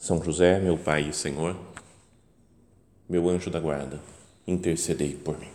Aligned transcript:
São 0.00 0.24
José, 0.24 0.58
meu 0.58 0.78
Pai 0.78 1.10
e 1.10 1.12
Senhor, 1.12 1.54
meu 3.06 3.28
anjo 3.28 3.50
da 3.50 3.60
guarda, 3.60 4.00
intercedei 4.46 5.14
por 5.14 5.38
mim. 5.38 5.50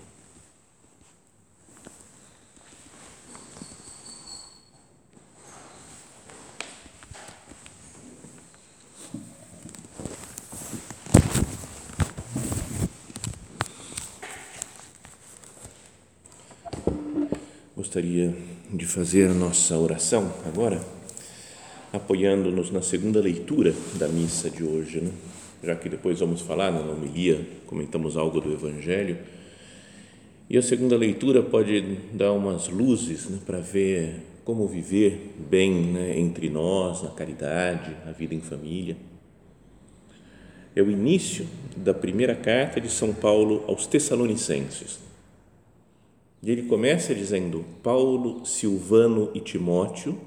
Gostaria 17.75 18.37
de 18.71 18.85
fazer 18.85 19.31
a 19.31 19.33
nossa 19.33 19.75
oração 19.75 20.31
agora 20.45 20.94
apoiando-nos 21.95 22.71
na 22.71 22.81
segunda 22.81 23.19
leitura 23.19 23.73
da 23.95 24.07
missa 24.07 24.49
de 24.49 24.63
hoje, 24.63 25.01
né? 25.01 25.11
já 25.63 25.75
que 25.75 25.89
depois 25.89 26.19
vamos 26.19 26.41
falar 26.41 26.71
na 26.71 26.79
homilia, 26.79 27.45
comentamos 27.65 28.17
algo 28.17 28.39
do 28.39 28.51
Evangelho. 28.51 29.17
E 30.49 30.57
a 30.57 30.61
segunda 30.61 30.95
leitura 30.95 31.41
pode 31.41 31.81
dar 32.13 32.31
umas 32.33 32.67
luzes 32.67 33.27
né, 33.29 33.39
para 33.45 33.59
ver 33.59 34.21
como 34.43 34.67
viver 34.67 35.33
bem 35.49 35.71
né, 35.71 36.19
entre 36.19 36.49
nós, 36.49 37.01
na 37.01 37.09
caridade, 37.09 37.95
a 38.05 38.11
vida 38.11 38.35
em 38.35 38.41
família. 38.41 38.95
É 40.75 40.83
o 40.83 40.91
início 40.91 41.47
da 41.75 41.93
primeira 41.93 42.35
carta 42.35 42.79
de 42.79 42.89
São 42.89 43.11
Paulo 43.11 43.63
aos 43.67 43.87
Tessalonicenses. 43.87 44.99
E 46.43 46.51
ele 46.51 46.63
começa 46.63 47.15
dizendo: 47.15 47.65
Paulo, 47.81 48.45
Silvano 48.45 49.31
e 49.33 49.39
Timóteo 49.39 50.19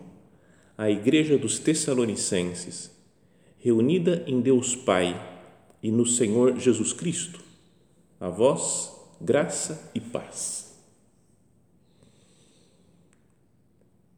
a 0.78 0.88
Igreja 0.88 1.36
dos 1.36 1.58
Tessalonicenses, 1.58 2.88
reunida 3.58 4.22
em 4.28 4.40
Deus 4.40 4.76
Pai 4.76 5.20
e 5.82 5.90
no 5.90 6.06
Senhor 6.06 6.56
Jesus 6.56 6.92
Cristo, 6.92 7.40
a 8.20 8.28
vós 8.28 8.96
graça 9.20 9.90
e 9.92 10.00
paz. 10.00 10.78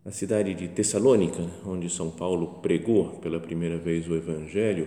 A 0.05 0.11
cidade 0.11 0.53
de 0.53 0.69
Tessalônica, 0.69 1.43
onde 1.65 1.89
São 1.89 2.11
Paulo 2.11 2.61
pregou 2.61 3.19
pela 3.21 3.41
primeira 3.41 3.79
vez 3.79 4.07
o 4.07 4.15
Evangelho, 4.15 4.87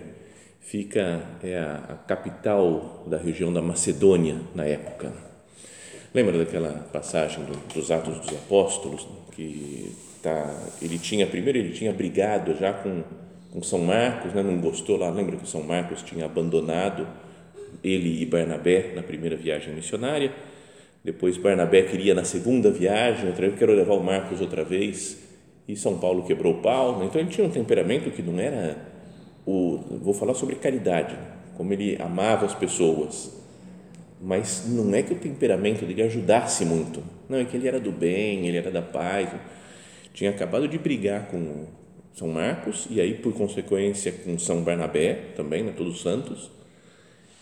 fica 0.60 1.38
é 1.42 1.58
a, 1.58 1.98
capital 2.06 3.04
da 3.08 3.18
região 3.18 3.52
da 3.52 3.60
Macedônia 3.60 4.40
na 4.54 4.64
época. 4.64 5.12
Lembra 6.12 6.38
daquela 6.38 6.70
passagem 6.92 7.44
do, 7.44 7.74
dos 7.74 7.90
Atos 7.90 8.20
dos 8.20 8.28
Apóstolos 8.28 9.08
que 9.32 9.92
tá, 10.24 10.50
ele 10.80 10.98
tinha, 10.98 11.26
primeiro 11.26 11.58
ele 11.58 11.72
tinha 11.72 11.92
brigado 11.92 12.56
já 12.56 12.72
com, 12.72 13.04
com 13.52 13.62
São 13.62 13.80
Marcos, 13.80 14.32
né, 14.32 14.42
não 14.42 14.58
gostou 14.58 14.96
lá, 14.96 15.10
lembra 15.10 15.36
que 15.36 15.46
São 15.46 15.62
Marcos 15.62 16.02
tinha 16.02 16.24
abandonado 16.24 17.06
ele 17.82 18.22
e 18.22 18.24
Barnabé 18.24 18.92
na 18.96 19.02
primeira 19.02 19.36
viagem 19.36 19.74
missionária, 19.74 20.32
depois 21.04 21.36
Barnabé 21.36 21.82
queria 21.82 22.14
na 22.14 22.24
segunda 22.24 22.70
viagem, 22.70 23.28
outra 23.28 23.46
vez, 23.46 23.58
quero 23.58 23.74
levar 23.74 23.94
o 23.94 24.02
Marcos 24.02 24.40
outra 24.40 24.64
vez, 24.64 25.18
e 25.68 25.76
São 25.76 25.98
Paulo 25.98 26.24
quebrou 26.24 26.54
o 26.54 26.62
pau, 26.62 26.98
né? 26.98 27.06
então 27.06 27.20
ele 27.20 27.28
tinha 27.28 27.46
um 27.46 27.50
temperamento 27.50 28.10
que 28.10 28.22
não 28.22 28.40
era 28.40 28.78
o, 29.44 29.98
vou 30.02 30.14
falar 30.14 30.32
sobre 30.32 30.54
caridade, 30.54 31.14
como 31.54 31.72
ele 31.72 32.00
amava 32.00 32.46
as 32.46 32.54
pessoas, 32.54 33.30
mas 34.22 34.64
não 34.66 34.94
é 34.94 35.02
que 35.02 35.12
o 35.12 35.18
temperamento 35.18 35.84
dele 35.84 36.02
ajudasse 36.02 36.64
muito, 36.64 37.02
não, 37.28 37.38
é 37.38 37.44
que 37.44 37.56
ele 37.56 37.68
era 37.68 37.78
do 37.78 37.92
bem, 37.92 38.46
ele 38.46 38.56
era 38.56 38.70
da 38.70 38.82
paz, 38.82 39.28
tinha 40.14 40.30
acabado 40.30 40.68
de 40.68 40.78
brigar 40.78 41.26
com 41.26 41.66
São 42.14 42.28
Marcos 42.28 42.86
e 42.88 43.00
aí, 43.00 43.14
por 43.14 43.34
consequência, 43.34 44.12
com 44.12 44.38
São 44.38 44.62
Barnabé 44.62 45.32
também, 45.36 45.64
né, 45.64 45.74
todos 45.76 46.00
santos, 46.00 46.50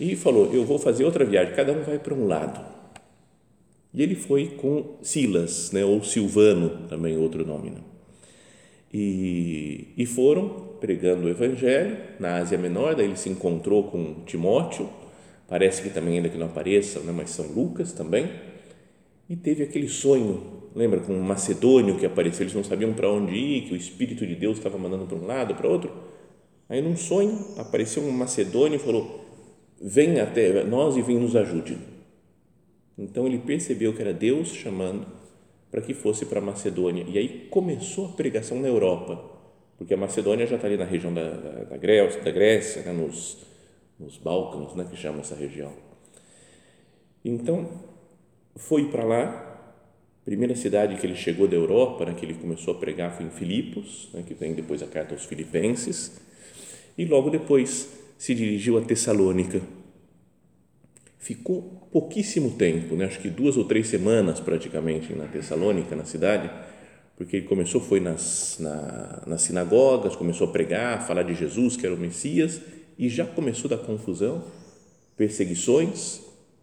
e 0.01 0.17
falou: 0.17 0.53
Eu 0.53 0.65
vou 0.65 0.79
fazer 0.79 1.05
outra 1.05 1.25
viagem, 1.25 1.55
cada 1.55 1.73
um 1.73 1.83
vai 1.83 1.99
para 1.99 2.15
um 2.15 2.27
lado. 2.27 2.65
E 3.95 4.03
ele 4.03 4.15
foi 4.15 4.47
com 4.57 4.97
Silas, 5.03 5.71
né, 5.71 5.85
ou 5.85 6.03
Silvano, 6.03 6.89
também 6.89 7.17
outro 7.19 7.47
nome. 7.47 7.71
Né? 7.71 7.81
E, 8.93 9.89
e 9.97 10.07
foram 10.07 10.73
pregando 10.81 11.27
o 11.27 11.29
Evangelho 11.29 11.99
na 12.19 12.37
Ásia 12.37 12.57
Menor, 12.57 12.95
daí 12.95 13.05
ele 13.05 13.17
se 13.17 13.29
encontrou 13.29 13.85
com 13.85 14.25
Timóteo, 14.25 14.89
parece 15.47 15.83
que 15.83 15.91
também 15.91 16.17
ainda 16.17 16.31
que 16.31 16.39
não 16.39 16.47
apareça, 16.47 17.01
né, 17.01 17.13
mas 17.15 17.31
São 17.31 17.47
Lucas 17.47 17.93
também, 17.93 18.31
e 19.29 19.37
teve 19.37 19.63
aquele 19.63 19.89
sonho 19.89 20.62
lembra 20.75 21.01
com 21.01 21.13
um 21.13 21.23
macedônio 21.23 21.99
que 21.99 22.07
apareceu, 22.07 22.45
eles 22.45 22.55
não 22.55 22.65
sabiam 22.65 22.93
para 22.93 23.11
onde 23.11 23.35
ir, 23.35 23.63
que 23.69 23.75
o 23.75 23.77
Espírito 23.77 24.27
de 24.27 24.35
Deus 24.35 24.59
estava 24.59 24.79
mandando 24.79 25.07
para 25.07 25.17
um 25.17 25.27
lado, 25.27 25.55
para 25.55 25.69
outro. 25.69 25.93
Aí, 26.69 26.81
num 26.81 26.97
sonho, 26.97 27.47
apareceu 27.59 28.03
um 28.03 28.11
macedônio 28.11 28.77
e 28.77 28.79
falou: 28.79 29.25
Vem 29.81 30.21
até 30.21 30.65
nós 30.65 30.97
e 30.97 31.03
vem 31.03 31.19
nos 31.19 31.35
ajude. 31.37 31.77
Então 32.97 33.27
ele 33.27 33.39
percebeu 33.39 33.93
que 33.93 34.01
era 34.01 34.13
Deus 34.13 34.49
chamando 34.49 35.07
para 35.71 35.81
que 35.81 35.95
fosse 35.95 36.27
para 36.27 36.39
a 36.39 36.43
Macedônia. 36.43 37.05
E 37.09 37.19
aí 37.19 37.49
começou 37.51 38.07
a 38.07 38.09
pregação 38.11 38.61
na 38.61 38.69
Europa, 38.69 39.21
porque 39.79 39.95
a 39.95 39.97
Macedônia 39.97 40.47
já 40.47 40.57
está 40.57 40.69
ali 40.69 40.77
na 40.77 40.85
região 40.85 41.13
da, 41.13 41.31
da, 41.31 41.65
da 41.65 41.77
Grécia, 41.79 42.21
da 42.23 42.31
Grécia 42.31 42.83
né, 42.83 42.93
nos, 42.93 43.39
nos 43.99 44.19
Balcãs, 44.19 44.75
né, 44.75 44.87
que 44.89 44.97
chama 44.97 45.21
essa 45.21 45.35
região. 45.35 45.73
Então, 47.25 47.69
foi 48.55 48.91
para 48.91 49.05
lá 49.05 49.52
primeira 50.25 50.55
cidade 50.55 50.97
que 50.97 51.07
ele 51.07 51.17
chegou 51.17 51.49
da 51.49 51.57
Europa, 51.57 52.05
né, 52.05 52.15
que 52.15 52.25
ele 52.25 52.35
começou 52.35 52.75
a 52.75 52.79
pregar 52.79 53.17
foi 53.17 53.27
em 53.27 53.31
Filipos, 53.31 54.09
né, 54.15 54.23
que 54.27 54.35
tem 54.35 54.55
depois 54.55 54.83
a 54.83 54.87
carta 54.87 55.15
aos 55.15 55.25
Filipenses, 55.25 56.21
e 56.97 57.05
logo 57.05 57.29
depois 57.29 57.89
se 58.17 58.35
dirigiu 58.35 58.79
a 58.79 58.83
Tessalônica. 58.83 59.61
Ficou 61.19 61.89
pouquíssimo 61.91 62.53
tempo, 62.53 62.95
né, 62.95 63.07
acho 63.07 63.19
que 63.19 63.29
duas 63.29 63.57
ou 63.57 63.65
três 63.65 63.89
semanas 63.89 64.39
praticamente 64.39 65.13
na 65.13 65.27
Tessalônica, 65.27 65.97
na 65.97 66.05
cidade, 66.05 66.51
porque 67.17 67.39
ele 67.39 67.47
começou, 67.47 67.81
foi 67.81 68.01
nas, 68.01 68.57
na, 68.61 69.23
nas 69.27 69.43
sinagogas, 69.43 70.17
começou 70.17 70.49
a 70.49 70.51
pregar, 70.51 70.99
a 70.99 71.01
falar 71.01 71.23
de 71.25 71.35
Jesus, 71.35 71.77
que 71.77 71.85
era 71.85 71.95
o 71.95 71.99
Messias, 71.99 72.61
e 72.97 73.09
já 73.09 73.27
começou 73.27 73.69
da 73.69 73.77
confusão, 73.77 74.45
perseguições, 75.17 76.21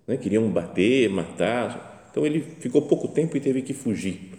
né, 0.08 0.18
queriam 0.18 0.50
bater, 0.50 1.10
matar, 1.10 1.90
então 2.10 2.26
ele 2.26 2.42
ficou 2.42 2.82
pouco 2.82 3.08
tempo 3.08 3.36
e 3.38 3.40
teve 3.40 3.62
que 3.62 3.74
fugir. 3.74 4.32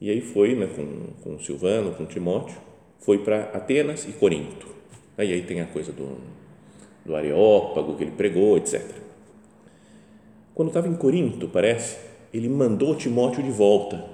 E 0.00 0.10
aí 0.10 0.20
foi 0.20 0.54
né, 0.54 0.66
com, 0.66 1.12
com 1.22 1.38
Silvano, 1.38 1.92
com 1.94 2.04
Timóteo, 2.04 2.56
foi 3.00 3.18
para 3.18 3.44
Atenas 3.54 4.04
e 4.04 4.12
Corinto. 4.12 4.74
Aí, 5.16 5.40
tem 5.42 5.60
a 5.62 5.66
coisa 5.66 5.92
do, 5.92 6.18
do 7.04 7.16
Areópago 7.16 7.96
que 7.96 8.04
ele 8.04 8.10
pregou, 8.10 8.58
etc. 8.58 8.82
Quando 10.54 10.68
estava 10.68 10.88
em 10.88 10.94
Corinto, 10.94 11.48
parece, 11.48 11.98
ele 12.32 12.48
mandou 12.48 12.94
Timóteo 12.94 13.42
de 13.42 13.50
volta. 13.50 14.04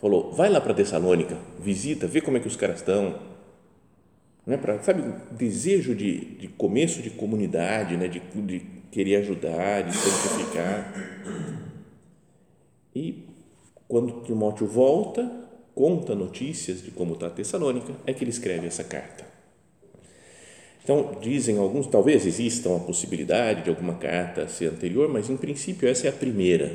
Falou: 0.00 0.32
vai 0.32 0.50
lá 0.50 0.60
para 0.60 0.74
Tessalônica, 0.74 1.36
visita, 1.58 2.06
vê 2.06 2.20
como 2.20 2.36
é 2.36 2.40
que 2.40 2.48
os 2.48 2.56
caras 2.56 2.76
estão. 2.80 3.18
Não 4.46 4.54
é 4.54 4.56
para, 4.56 4.82
sabe, 4.82 5.02
desejo 5.30 5.94
de, 5.94 6.36
de 6.36 6.48
começo 6.48 7.00
de 7.00 7.10
comunidade, 7.10 7.96
né, 7.96 8.08
de, 8.08 8.20
de 8.20 8.60
querer 8.90 9.16
ajudar, 9.16 9.82
de 9.82 9.94
santificar. 9.94 10.92
E 12.94 13.24
quando 13.88 14.22
Timóteo 14.24 14.66
volta, 14.66 15.30
conta 15.74 16.14
notícias 16.14 16.82
de 16.82 16.90
como 16.90 17.14
está 17.14 17.26
a 17.26 17.30
Tessalônica, 17.30 17.92
é 18.06 18.12
que 18.12 18.24
ele 18.24 18.30
escreve 18.30 18.66
essa 18.66 18.84
carta. 18.84 19.24
Então, 20.82 21.18
dizem 21.20 21.58
alguns, 21.58 21.86
talvez 21.86 22.26
exista 22.26 22.68
uma 22.68 22.80
possibilidade 22.80 23.64
de 23.64 23.70
alguma 23.70 23.94
carta 23.94 24.48
ser 24.48 24.66
anterior, 24.66 25.08
mas 25.08 25.28
em 25.28 25.36
princípio 25.36 25.88
essa 25.88 26.06
é 26.06 26.10
a 26.10 26.12
primeira. 26.12 26.72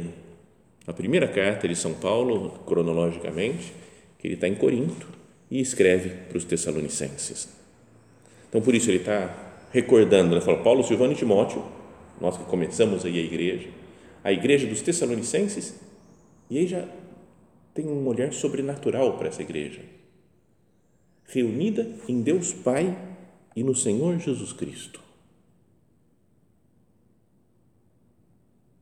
A 0.87 0.93
primeira 0.93 1.27
carta 1.27 1.67
de 1.67 1.75
São 1.75 1.93
Paulo, 1.93 2.51
cronologicamente, 2.65 3.73
que 4.19 4.27
ele 4.27 4.35
está 4.35 4.47
em 4.47 4.55
Corinto 4.55 5.07
e 5.49 5.59
escreve 5.59 6.09
para 6.09 6.37
os 6.37 6.45
Tessalonicenses. 6.45 7.49
Então, 8.47 8.61
por 8.61 8.75
isso 8.75 8.89
ele 8.89 8.99
está 8.99 9.67
recordando, 9.71 10.33
ele 10.33 10.41
fala, 10.41 10.63
Paulo, 10.63 10.83
Silvano 10.83 11.13
e 11.13 11.15
Timóteo, 11.15 11.63
nós 12.21 12.37
que 12.37 12.43
começamos 12.45 13.03
aí 13.03 13.19
a 13.19 13.23
igreja, 13.23 13.67
a 14.23 14.31
igreja 14.31 14.67
dos 14.67 14.81
Tessalonicenses 14.81 15.84
e 16.49 16.57
aí 16.57 16.67
já 16.67 16.87
tem 17.73 17.87
um 17.87 18.07
olhar 18.07 18.31
sobrenatural 18.31 19.17
para 19.17 19.27
essa 19.27 19.41
igreja. 19.41 19.81
Reunida 21.25 21.87
em 22.07 22.21
Deus 22.21 22.53
Pai 22.53 22.95
e 23.55 23.63
no 23.63 23.75
Senhor 23.75 24.17
Jesus 24.19 24.53
Cristo. 24.53 25.01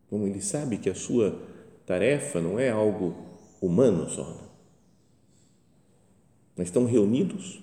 Como 0.10 0.28
ele 0.28 0.42
sabe 0.42 0.78
que 0.78 0.90
a 0.90 0.96
sua 0.96 1.42
tarefa 1.86 2.40
não 2.40 2.60
é 2.60 2.70
algo 2.70 3.16
humano 3.62 4.10
só. 4.10 4.30
Né? 4.30 4.48
Nós 6.58 6.68
estamos 6.68 6.92
reunidos 6.92 7.60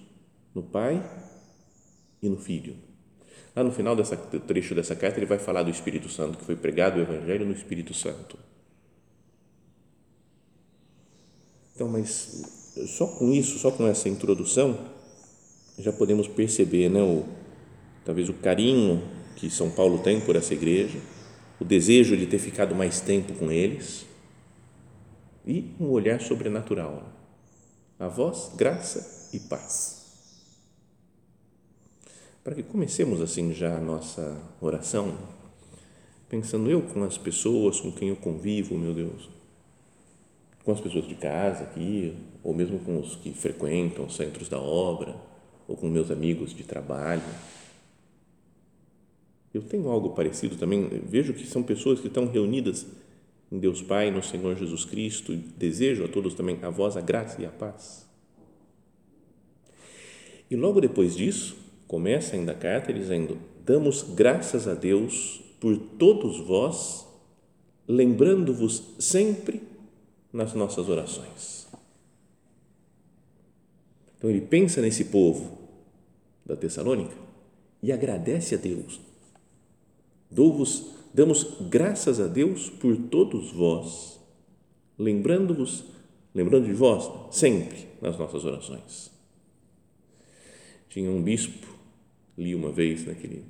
no 0.54 0.62
Pai 0.62 1.00
e 2.20 2.28
no 2.28 2.36
Filho. 2.36 2.76
Lá 3.54 3.62
no 3.62 3.70
final 3.70 3.94
dessa, 3.94 4.16
do 4.16 4.40
trecho 4.40 4.74
dessa 4.74 4.96
carta, 4.96 5.18
ele 5.18 5.26
vai 5.26 5.38
falar 5.38 5.62
do 5.62 5.70
Espírito 5.70 6.08
Santo, 6.08 6.38
que 6.38 6.44
foi 6.44 6.56
pregado 6.56 6.98
o 6.98 7.02
Evangelho 7.02 7.46
no 7.46 7.52
Espírito 7.52 7.94
Santo. 7.94 8.38
Então, 11.80 11.88
mas 11.88 12.44
só 12.88 13.06
com 13.06 13.32
isso, 13.32 13.58
só 13.58 13.70
com 13.70 13.86
essa 13.86 14.06
introdução, 14.06 14.78
já 15.78 15.90
podemos 15.90 16.28
perceber, 16.28 16.90
né, 16.90 17.00
o, 17.00 17.24
talvez 18.04 18.28
o 18.28 18.34
carinho 18.34 19.02
que 19.34 19.48
São 19.48 19.70
Paulo 19.70 20.00
tem 20.00 20.20
por 20.20 20.36
essa 20.36 20.52
igreja, 20.52 20.98
o 21.58 21.64
desejo 21.64 22.18
de 22.18 22.26
ter 22.26 22.38
ficado 22.38 22.74
mais 22.74 23.00
tempo 23.00 23.32
com 23.32 23.50
eles 23.50 24.04
e 25.46 25.70
um 25.80 25.86
olhar 25.86 26.20
sobrenatural. 26.20 27.02
A 27.98 28.08
vós, 28.08 28.50
graça 28.54 29.30
e 29.34 29.40
paz. 29.40 30.04
Para 32.44 32.56
que 32.56 32.62
comecemos 32.62 33.22
assim 33.22 33.54
já 33.54 33.78
a 33.78 33.80
nossa 33.80 34.38
oração, 34.60 35.16
pensando 36.28 36.70
eu 36.70 36.82
com 36.82 37.02
as 37.04 37.16
pessoas 37.16 37.80
com 37.80 37.90
quem 37.90 38.10
eu 38.10 38.16
convivo, 38.16 38.76
meu 38.76 38.92
Deus, 38.92 39.39
com 40.64 40.72
as 40.72 40.80
pessoas 40.80 41.06
de 41.06 41.14
casa 41.14 41.64
aqui, 41.64 42.14
ou 42.42 42.54
mesmo 42.54 42.78
com 42.80 42.98
os 42.98 43.16
que 43.16 43.32
frequentam 43.32 44.06
os 44.06 44.16
centros 44.16 44.48
da 44.48 44.58
obra, 44.58 45.16
ou 45.66 45.76
com 45.76 45.88
meus 45.88 46.10
amigos 46.10 46.54
de 46.54 46.64
trabalho. 46.64 47.22
Eu 49.52 49.62
tenho 49.62 49.88
algo 49.88 50.10
parecido 50.10 50.56
também, 50.56 50.88
vejo 51.04 51.32
que 51.32 51.46
são 51.46 51.62
pessoas 51.62 52.00
que 52.00 52.06
estão 52.06 52.26
reunidas 52.26 52.86
em 53.50 53.58
Deus 53.58 53.82
Pai, 53.82 54.10
no 54.10 54.22
Senhor 54.22 54.56
Jesus 54.56 54.84
Cristo, 54.84 55.34
desejo 55.34 56.04
a 56.04 56.08
todos 56.08 56.34
também 56.34 56.58
a 56.62 56.70
voz, 56.70 56.96
a 56.96 57.00
graça 57.00 57.40
e 57.42 57.46
a 57.46 57.50
paz. 57.50 58.08
E 60.48 60.56
logo 60.56 60.80
depois 60.80 61.16
disso, 61.16 61.56
começa 61.86 62.36
ainda 62.36 62.52
a 62.52 62.54
carta 62.54 62.92
dizendo: 62.92 63.38
Damos 63.64 64.02
graças 64.02 64.68
a 64.68 64.74
Deus 64.74 65.40
por 65.58 65.76
todos 65.76 66.38
vós, 66.40 67.06
lembrando-vos 67.88 68.82
sempre 68.98 69.62
nas 70.32 70.54
nossas 70.54 70.88
orações. 70.88 71.68
Então 74.16 74.28
ele 74.28 74.40
pensa 74.40 74.82
nesse 74.82 75.06
povo 75.06 75.58
da 76.44 76.56
Tessalônica 76.56 77.14
e 77.82 77.90
agradece 77.90 78.54
a 78.54 78.58
Deus. 78.58 79.00
Dou-vos, 80.30 80.92
damos 81.12 81.44
graças 81.68 82.20
a 82.20 82.26
Deus 82.26 82.68
por 82.68 82.96
todos 82.96 83.50
vós, 83.50 84.20
lembrando-vos, 84.98 85.84
lembrando 86.34 86.66
de 86.66 86.72
vós 86.72 87.10
sempre 87.34 87.88
nas 88.00 88.18
nossas 88.18 88.44
orações. 88.44 89.10
Tinha 90.88 91.10
um 91.10 91.22
bispo 91.22 91.70
li 92.40 92.54
uma 92.54 92.72
vez 92.72 93.04
né, 93.04 93.14
que 93.14 93.26
ele 93.26 93.44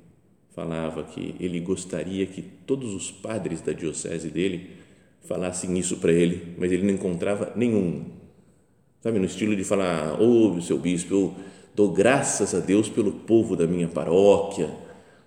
falava 0.51 1.03
que 1.03 1.33
ele 1.39 1.61
gostaria 1.61 2.25
que 2.25 2.41
todos 2.41 2.93
os 2.93 3.09
padres 3.09 3.61
da 3.61 3.71
diocese 3.71 4.29
dele 4.29 4.80
falassem 5.27 5.77
isso 5.77 5.97
para 5.97 6.11
ele, 6.11 6.55
mas 6.57 6.71
ele 6.71 6.83
não 6.83 6.93
encontrava 6.93 7.51
nenhum. 7.55 8.05
Sabe, 9.01 9.17
no 9.17 9.25
estilo 9.25 9.55
de 9.55 9.63
falar, 9.63 10.21
ô 10.21 10.55
oh, 10.55 10.61
seu 10.61 10.77
bispo, 10.77 11.13
eu 11.13 11.33
dou 11.75 11.91
graças 11.91 12.53
a 12.53 12.59
Deus 12.59 12.89
pelo 12.89 13.11
povo 13.11 13.55
da 13.55 13.65
minha 13.65 13.87
paróquia, 13.87 14.69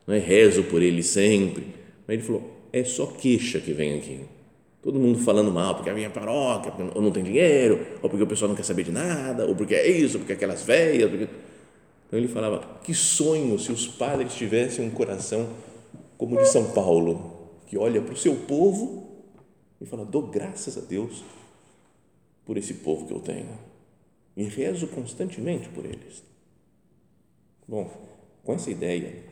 não 0.07 0.15
é? 0.15 0.19
rezo 0.19 0.65
por 0.65 0.83
ele 0.83 1.03
sempre. 1.03 1.67
Mas 2.07 2.19
ele 2.19 2.23
falou, 2.23 2.51
é 2.73 2.85
só 2.85 3.07
queixa 3.07 3.59
que 3.61 3.73
vem 3.73 3.99
aqui. 3.99 4.21
Todo 4.83 5.01
mundo 5.01 5.19
falando 5.19 5.51
mal, 5.51 5.75
porque 5.75 5.89
a 5.89 5.95
minha 5.95 6.11
paróquia, 6.11 6.73
ou 6.95 7.01
não 7.01 7.11
tem 7.11 7.25
dinheiro, 7.25 7.85
ou 8.03 8.11
porque 8.11 8.23
o 8.23 8.27
pessoal 8.27 8.51
não 8.51 8.57
quer 8.57 8.65
saber 8.65 8.85
de 8.85 8.93
nada, 8.93 9.47
ou 9.47 9.57
porque 9.57 9.75
é 9.75 9.89
isso, 9.89 10.17
ou 10.17 10.21
porque 10.21 10.35
aquelas 10.35 10.63
velhas. 10.63 11.09
Porque 11.09 11.27
então 12.07 12.19
ele 12.19 12.29
falava: 12.29 12.61
que 12.85 12.93
sonho 12.93 13.59
se 13.59 13.73
os 13.73 13.87
padres 13.87 14.35
tivessem 14.35 14.87
um 14.87 14.91
coração 14.91 15.49
como 16.19 16.37
o 16.37 16.43
de 16.43 16.49
São 16.49 16.71
Paulo, 16.73 17.33
que 17.67 17.79
olha 17.79 18.01
para 18.01 18.13
o 18.13 18.17
seu 18.17 18.37
povo 18.37 19.04
e 19.85 19.87
fala: 19.87 20.05
dou 20.05 20.27
graças 20.27 20.77
a 20.77 20.81
Deus 20.81 21.23
por 22.45 22.57
esse 22.57 22.75
povo 22.75 23.07
que 23.07 23.13
eu 23.13 23.21
tenho 23.21 23.57
e 24.37 24.45
rezo 24.45 24.89
constantemente 24.89 25.69
por 25.69 25.85
eles. 25.85 26.25
Bom, 27.69 27.91
com 28.43 28.53
essa 28.53 28.71
ideia, 28.71 29.23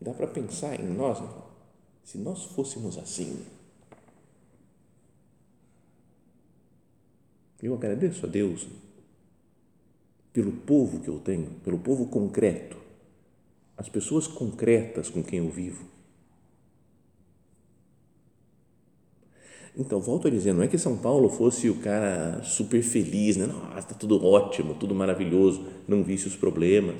dá 0.00 0.14
para 0.14 0.26
pensar 0.26 0.80
em 0.80 0.88
nós, 0.88 1.20
né? 1.20 1.28
se 2.04 2.16
nós 2.16 2.44
fôssemos 2.44 2.96
assim. 2.96 3.44
Eu 7.60 7.74
agradeço 7.74 8.24
a 8.24 8.28
Deus 8.28 8.68
pelo 10.32 10.52
povo 10.52 11.00
que 11.00 11.08
eu 11.08 11.18
tenho, 11.18 11.50
pelo 11.64 11.78
povo 11.78 12.06
concreto, 12.06 12.76
as 13.76 13.88
pessoas 13.88 14.28
concretas 14.28 15.10
com 15.10 15.22
quem 15.22 15.40
eu 15.40 15.50
vivo. 15.50 15.97
Então, 19.78 20.00
volto 20.00 20.26
a 20.26 20.30
dizer, 20.30 20.52
não 20.52 20.62
é 20.62 20.66
que 20.66 20.76
São 20.76 20.96
Paulo 20.96 21.28
fosse 21.28 21.70
o 21.70 21.76
cara 21.76 22.42
super 22.42 22.82
feliz, 22.82 23.36
né? 23.36 23.46
Nossa, 23.46 23.78
está 23.78 23.94
tudo 23.94 24.24
ótimo, 24.24 24.74
tudo 24.74 24.94
maravilhoso, 24.94 25.64
não 25.86 26.02
visse 26.02 26.26
os 26.26 26.34
problemas. 26.34 26.96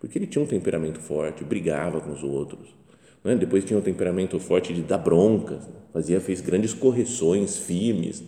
Porque 0.00 0.18
ele 0.18 0.26
tinha 0.26 0.42
um 0.42 0.46
temperamento 0.46 1.00
forte, 1.00 1.44
brigava 1.44 2.00
com 2.00 2.10
os 2.10 2.22
outros. 2.22 2.74
Né? 3.22 3.36
Depois 3.36 3.64
tinha 3.64 3.78
um 3.78 3.82
temperamento 3.82 4.40
forte 4.40 4.72
de 4.72 4.80
dar 4.80 4.98
bronca, 4.98 5.60
fazia, 5.92 6.18
fez 6.18 6.40
grandes 6.40 6.72
correções 6.72 7.58
firmes, 7.58 8.24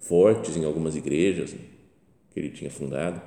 fortes 0.00 0.56
em 0.56 0.64
algumas 0.64 0.96
igrejas 0.96 1.54
que 2.30 2.40
ele 2.40 2.48
tinha 2.48 2.70
fundado. 2.70 3.20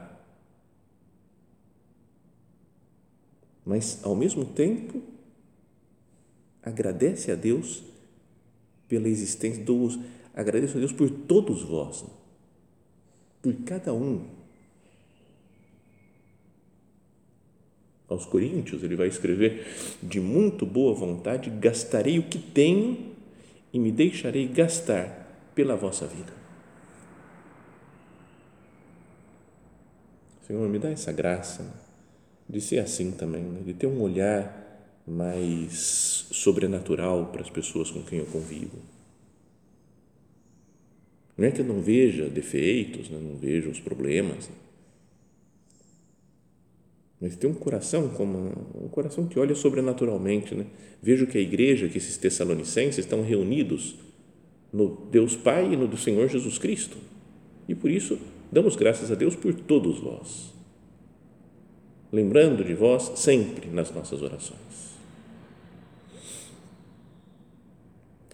mas 3.65 3.99
ao 4.03 4.15
mesmo 4.15 4.45
tempo 4.45 5.01
agradece 6.61 7.31
a 7.31 7.35
Deus 7.35 7.83
pela 8.87 9.07
existência 9.07 9.63
dos 9.63 9.99
agradeço 10.33 10.77
a 10.77 10.79
Deus 10.79 10.91
por 10.91 11.09
todos 11.09 11.63
vós, 11.63 12.05
por 13.41 13.53
cada 13.65 13.93
um. 13.93 14.25
Aos 18.07 18.25
Coríntios, 18.25 18.83
ele 18.83 18.95
vai 18.95 19.07
escrever: 19.07 19.65
De 20.03 20.19
muito 20.19 20.65
boa 20.65 20.93
vontade 20.93 21.49
gastarei 21.49 22.19
o 22.19 22.23
que 22.23 22.37
tenho 22.37 23.15
e 23.73 23.79
me 23.79 23.91
deixarei 23.91 24.47
gastar 24.47 25.49
pela 25.55 25.75
vossa 25.75 26.05
vida. 26.05 26.33
Senhor, 30.45 30.69
me 30.69 30.77
dá 30.77 30.89
essa 30.89 31.11
graça 31.11 31.73
de 32.47 32.61
ser 32.61 32.77
assim 32.77 33.11
também, 33.11 33.41
né? 33.41 33.61
de 33.65 33.73
ter 33.73 33.87
um 33.87 33.99
olhar 33.99 34.64
mais 35.07 36.27
sobrenatural 36.31 37.27
para 37.27 37.41
as 37.41 37.49
pessoas 37.49 37.91
com 37.91 38.01
quem 38.01 38.19
eu 38.19 38.25
convivo. 38.25 38.77
Não 41.37 41.45
é 41.45 41.51
que 41.51 41.61
eu 41.61 41.65
não 41.65 41.81
veja 41.81 42.29
defeitos, 42.29 43.09
né? 43.09 43.19
não 43.21 43.35
veja 43.37 43.69
os 43.69 43.79
problemas, 43.79 44.47
né? 44.47 44.55
mas 47.21 47.35
ter 47.35 47.47
um 47.47 47.53
coração 47.53 48.09
como 48.09 48.37
um 48.75 48.87
coração 48.89 49.27
que 49.27 49.39
olha 49.39 49.55
sobrenaturalmente, 49.55 50.53
né? 50.53 50.65
Vejo 51.01 51.25
que 51.25 51.37
a 51.37 51.41
igreja, 51.41 51.87
que 51.87 51.97
esses 51.97 52.17
tessalonicenses 52.17 52.99
estão 52.99 53.23
reunidos 53.23 53.95
no 54.71 55.07
Deus 55.09 55.35
Pai 55.35 55.73
e 55.73 55.77
no 55.77 55.87
do 55.87 55.97
Senhor 55.97 56.27
Jesus 56.27 56.57
Cristo. 56.57 56.97
E 57.67 57.73
por 57.73 57.89
isso 57.89 58.19
damos 58.51 58.75
graças 58.75 59.11
a 59.11 59.15
Deus 59.15 59.35
por 59.35 59.53
todos 59.53 59.99
vós 59.99 60.55
lembrando 62.15 62.63
de 62.63 62.73
vós 62.73 63.11
sempre 63.15 63.69
nas 63.69 63.91
nossas 63.91 64.21
orações. 64.21 64.94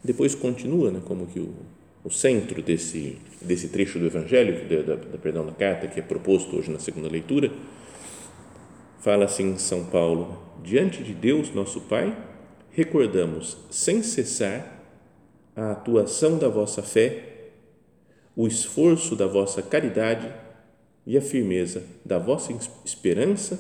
Depois 0.04 0.34
continua, 0.34 0.90
né, 0.90 1.02
como 1.06 1.28
que 1.28 1.40
o, 1.40 1.54
o 2.04 2.10
centro 2.10 2.62
desse, 2.62 3.18
desse 3.42 3.70
trecho 3.70 4.00
do 4.00 4.08
Evangelho, 4.08 4.68
da, 4.68 4.96
da, 4.96 5.18
perdão, 5.18 5.46
da 5.46 5.52
carta 5.52 5.88
que 5.88 6.00
é 6.00 6.04
proposto 6.04 6.58
hoje 6.58 6.72
na 6.72 6.80
segunda 6.80 7.08
leitura, 7.08 7.52
fala 9.00 9.26
assim 9.26 9.58
São 9.58 9.86
Paulo: 9.86 10.42
diante 10.64 11.04
de 11.04 11.14
Deus, 11.14 11.54
nosso 11.54 11.82
Pai, 11.82 12.18
recordamos 12.72 13.58
sem 13.70 14.02
cessar 14.02 14.80
a 15.56 15.72
atuação 15.72 16.38
da 16.38 16.48
vossa 16.48 16.82
fé, 16.82 17.52
o 18.36 18.48
esforço 18.48 19.16
da 19.16 19.28
vossa 19.28 19.62
caridade 19.62 20.32
e 21.06 21.18
a 21.18 21.22
firmeza 21.22 21.84
da 22.06 22.18
vossa 22.18 22.54
esperança 22.86 23.60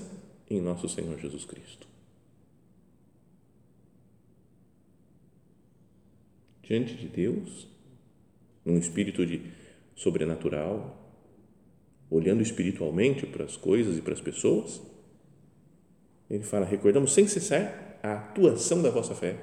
em 0.49 0.61
nosso 0.61 0.87
Senhor 0.87 1.17
Jesus 1.19 1.45
Cristo. 1.45 1.90
Diante 6.71 6.93
de 6.93 7.09
Deus, 7.09 7.67
num 8.63 8.77
espírito 8.77 9.25
de 9.25 9.41
sobrenatural, 9.93 11.13
olhando 12.09 12.41
espiritualmente 12.41 13.25
para 13.25 13.43
as 13.43 13.57
coisas 13.57 13.97
e 13.97 14.01
para 14.01 14.13
as 14.13 14.21
pessoas, 14.21 14.81
ele 16.29 16.45
fala: 16.45 16.65
recordamos 16.65 17.11
sem 17.11 17.27
cessar 17.27 17.99
a 18.01 18.13
atuação 18.13 18.81
da 18.81 18.89
vossa 18.89 19.13
fé, 19.13 19.35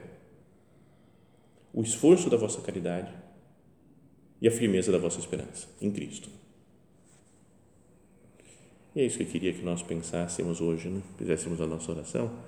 o 1.70 1.82
esforço 1.82 2.30
da 2.30 2.38
vossa 2.38 2.62
caridade 2.62 3.12
e 4.40 4.48
a 4.48 4.50
firmeza 4.50 4.90
da 4.90 4.96
vossa 4.96 5.20
esperança 5.20 5.68
em 5.82 5.90
Cristo. 5.90 6.30
E 8.96 9.02
é 9.02 9.04
isso 9.04 9.18
que 9.18 9.24
eu 9.24 9.28
queria 9.28 9.52
que 9.52 9.62
nós 9.62 9.82
pensássemos 9.82 10.62
hoje, 10.62 10.88
né? 10.88 11.02
fizéssemos 11.18 11.60
a 11.60 11.66
nossa 11.66 11.92
oração, 11.92 12.38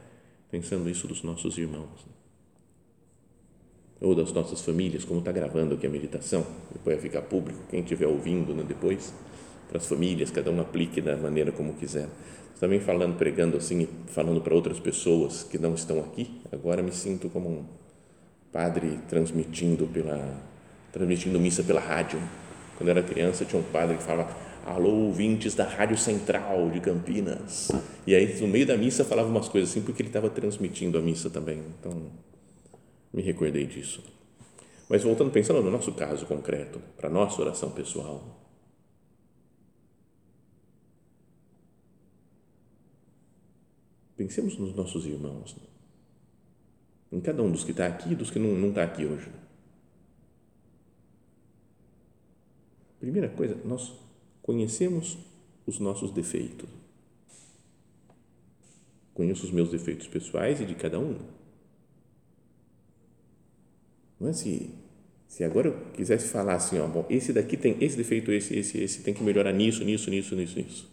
pensando 0.50 0.88
isso 0.88 1.06
dos 1.06 1.22
nossos 1.22 1.58
irmãos. 1.58 2.06
Né? 2.06 2.19
Ou 4.00 4.14
das 4.14 4.32
nossas 4.32 4.62
famílias, 4.62 5.04
como 5.04 5.20
está 5.20 5.30
gravando 5.30 5.74
aqui 5.74 5.86
a 5.86 5.90
meditação, 5.90 6.46
depois 6.72 6.96
vai 6.96 7.02
ficar 7.02 7.22
público, 7.22 7.60
quem 7.70 7.80
estiver 7.80 8.06
ouvindo 8.06 8.54
né, 8.54 8.64
depois, 8.66 9.12
para 9.68 9.78
as 9.78 9.86
famílias, 9.86 10.30
cada 10.30 10.50
um 10.50 10.60
aplique 10.60 11.00
da 11.00 11.16
maneira 11.16 11.52
como 11.52 11.74
quiser. 11.74 12.08
Também 12.58 12.80
falando, 12.80 13.16
pregando 13.16 13.56
assim, 13.56 13.88
falando 14.06 14.40
para 14.40 14.54
outras 14.54 14.80
pessoas 14.80 15.42
que 15.42 15.58
não 15.58 15.74
estão 15.74 16.00
aqui, 16.00 16.40
agora 16.50 16.82
me 16.82 16.92
sinto 16.92 17.28
como 17.28 17.48
um 17.48 17.64
padre 18.52 18.98
transmitindo 19.08 19.86
pela 19.86 20.50
transmitindo 20.92 21.38
missa 21.38 21.62
pela 21.62 21.80
rádio. 21.80 22.20
Quando 22.76 22.88
era 22.88 23.02
criança, 23.02 23.44
tinha 23.44 23.60
um 23.60 23.64
padre 23.64 23.96
que 23.96 24.02
falava: 24.02 24.34
Alô, 24.66 24.90
ouvintes 24.90 25.54
da 25.54 25.64
Rádio 25.64 25.96
Central 25.96 26.70
de 26.70 26.80
Campinas. 26.80 27.70
E 28.06 28.14
aí, 28.14 28.40
no 28.40 28.48
meio 28.48 28.66
da 28.66 28.76
missa, 28.76 29.04
falava 29.04 29.28
umas 29.28 29.48
coisas 29.48 29.70
assim, 29.70 29.82
porque 29.82 30.02
ele 30.02 30.08
estava 30.08 30.28
transmitindo 30.28 30.98
a 30.98 31.00
missa 31.00 31.30
também. 31.30 31.62
Então, 31.78 32.02
me 33.12 33.22
recordei 33.22 33.66
disso. 33.66 34.02
Mas 34.88 35.04
voltando, 35.04 35.30
pensando 35.30 35.62
no 35.62 35.70
nosso 35.70 35.92
caso 35.92 36.26
concreto, 36.26 36.80
para 36.96 37.08
a 37.08 37.12
nossa 37.12 37.40
oração 37.40 37.70
pessoal. 37.70 38.40
Pensemos 44.16 44.58
nos 44.58 44.74
nossos 44.74 45.06
irmãos, 45.06 45.56
em 47.10 47.20
cada 47.20 47.42
um 47.42 47.50
dos 47.50 47.64
que 47.64 47.70
está 47.70 47.86
aqui 47.86 48.12
e 48.12 48.14
dos 48.14 48.30
que 48.30 48.38
não 48.38 48.68
está 48.68 48.84
aqui 48.84 49.06
hoje. 49.06 49.30
Primeira 52.98 53.30
coisa, 53.30 53.58
nós 53.64 53.94
conhecemos 54.42 55.16
os 55.66 55.78
nossos 55.78 56.10
defeitos. 56.10 56.68
Conheço 59.14 59.44
os 59.44 59.50
meus 59.50 59.70
defeitos 59.70 60.06
pessoais 60.06 60.60
e 60.60 60.66
de 60.66 60.74
cada 60.74 60.98
um. 60.98 61.39
Não 64.20 64.28
é 64.28 64.32
se, 64.32 64.70
se 65.26 65.42
agora 65.42 65.68
eu 65.68 65.76
quisesse 65.94 66.28
falar 66.28 66.54
assim, 66.54 66.78
ó, 66.78 66.86
bom, 66.86 67.06
esse 67.08 67.32
daqui 67.32 67.56
tem 67.56 67.76
esse 67.80 67.96
defeito, 67.96 68.30
esse, 68.30 68.56
esse, 68.58 68.78
esse, 68.78 69.00
tem 69.00 69.14
que 69.14 69.22
melhorar 69.22 69.52
nisso, 69.52 69.82
nisso, 69.82 70.10
nisso, 70.10 70.36
nisso, 70.36 70.58
nisso. 70.58 70.90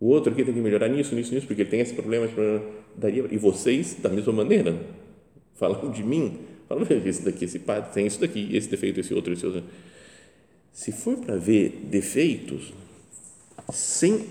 O 0.00 0.06
outro 0.06 0.32
aqui 0.32 0.44
tem 0.44 0.52
que 0.52 0.60
melhorar 0.60 0.88
nisso, 0.88 1.14
nisso, 1.14 1.32
nisso, 1.32 1.46
porque 1.46 1.62
ele 1.62 1.70
tem 1.70 1.80
esse 1.80 1.94
problema, 1.94 2.24
esse 2.24 2.34
problema. 2.34 2.64
Daria, 2.96 3.26
e 3.30 3.36
vocês, 3.36 3.96
da 4.02 4.08
mesma 4.08 4.32
maneira, 4.32 4.76
falam 5.54 5.90
de 5.92 6.02
mim, 6.02 6.38
falam, 6.68 6.84
esse 7.06 7.22
daqui, 7.22 7.44
esse 7.44 7.60
padre 7.60 7.92
tem 7.92 8.06
isso 8.06 8.20
daqui, 8.20 8.48
esse 8.56 8.68
defeito, 8.68 8.98
esse 8.98 9.14
outro, 9.14 9.32
esse 9.32 9.46
outro 9.46 9.62
se 10.72 10.92
for 10.92 11.16
para 11.18 11.36
ver 11.36 11.86
defeitos, 11.90 12.72
sem 13.72 14.26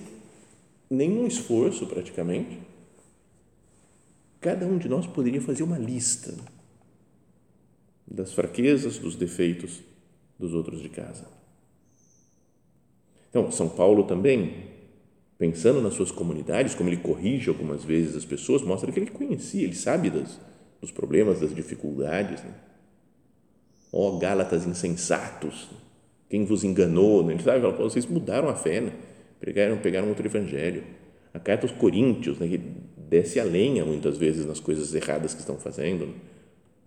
nenhum 0.90 1.28
esforço 1.28 1.86
praticamente, 1.86 2.58
cada 4.42 4.66
um 4.66 4.78
de 4.78 4.88
nós 4.88 5.06
poderia 5.06 5.42
fazer 5.42 5.64
uma 5.64 5.78
lista 5.78 6.34
das 8.10 8.34
fraquezas, 8.34 8.98
dos 8.98 9.16
defeitos 9.16 9.82
dos 10.38 10.54
outros 10.54 10.82
de 10.82 10.90
casa. 10.90 11.28
Então, 13.30 13.52
São 13.52 13.70
Paulo 13.70 14.06
também, 14.06 14.64
pensando 15.38 15.82
nas 15.82 15.94
suas 15.94 16.12
comunidades, 16.12 16.74
como 16.74 16.90
ele 16.90 16.98
corrige 16.98 17.50
algumas 17.50 17.84
vezes 17.84 18.16
as 18.16 18.26
pessoas, 18.26 18.64
mostra 18.64 18.92
que 18.92 19.00
ele 19.00 19.12
conhecia, 19.12 19.64
ele 19.64 19.76
sabe 19.76 20.10
das, 20.10 20.40
dos 20.82 20.92
problemas, 20.92 21.40
das 21.40 21.54
dificuldades. 21.54 22.42
Né? 22.42 22.54
Ó, 23.92 24.10
oh, 24.10 24.18
Gálatas 24.18 24.66
insensatos! 24.66 25.70
Quem 26.30 26.46
vos 26.46 26.64
enganou, 26.64 27.24
né? 27.24 27.34
ele 27.34 27.44
sabe, 27.44 27.60
vocês 27.78 28.06
mudaram 28.06 28.50
a 28.50 28.56
fé, 28.56 28.82
né? 28.82 28.94
pegaram, 29.40 29.78
pegaram 29.78 30.10
outro 30.10 30.26
evangelho. 30.26 30.84
A 31.34 31.40
carta 31.40 31.66
aos 31.66 31.72
Coríntios, 31.72 32.40
né? 32.40 32.48
que 32.48 32.58
desce 32.98 33.40
a 33.40 33.44
lenha 33.44 33.86
muitas 33.86 34.18
vezes 34.18 34.46
nas 34.46 34.60
coisas 34.60 34.94
erradas 34.96 35.34
que 35.34 35.42
estão 35.42 35.58
fazendo, 35.58 36.08
né? 36.08 36.14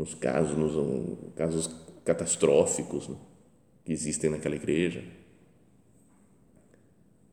Nos 0.02 0.14
casos, 0.14 0.56
nos 0.56 1.32
casos 1.37 1.71
catastróficos 2.04 3.06
né? 3.06 3.16
que 3.85 3.92
existem 3.92 4.30
naquela 4.30 4.56
igreja. 4.56 5.04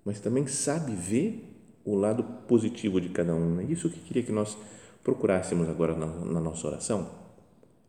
Mas 0.06 0.20
também 0.20 0.46
sabe 0.46 0.94
ver 0.94 1.44
o 1.84 1.96
lado 1.96 2.24
positivo 2.48 3.02
de 3.02 3.10
cada 3.10 3.34
um. 3.34 3.60
É 3.60 3.64
isso 3.64 3.90
que 3.90 4.00
queria 4.02 4.22
que 4.22 4.32
nós 4.32 4.56
procurássemos 5.04 5.68
agora 5.68 5.96
na, 5.96 6.06
na 6.06 6.40
nossa 6.40 6.68
oração. 6.68 7.10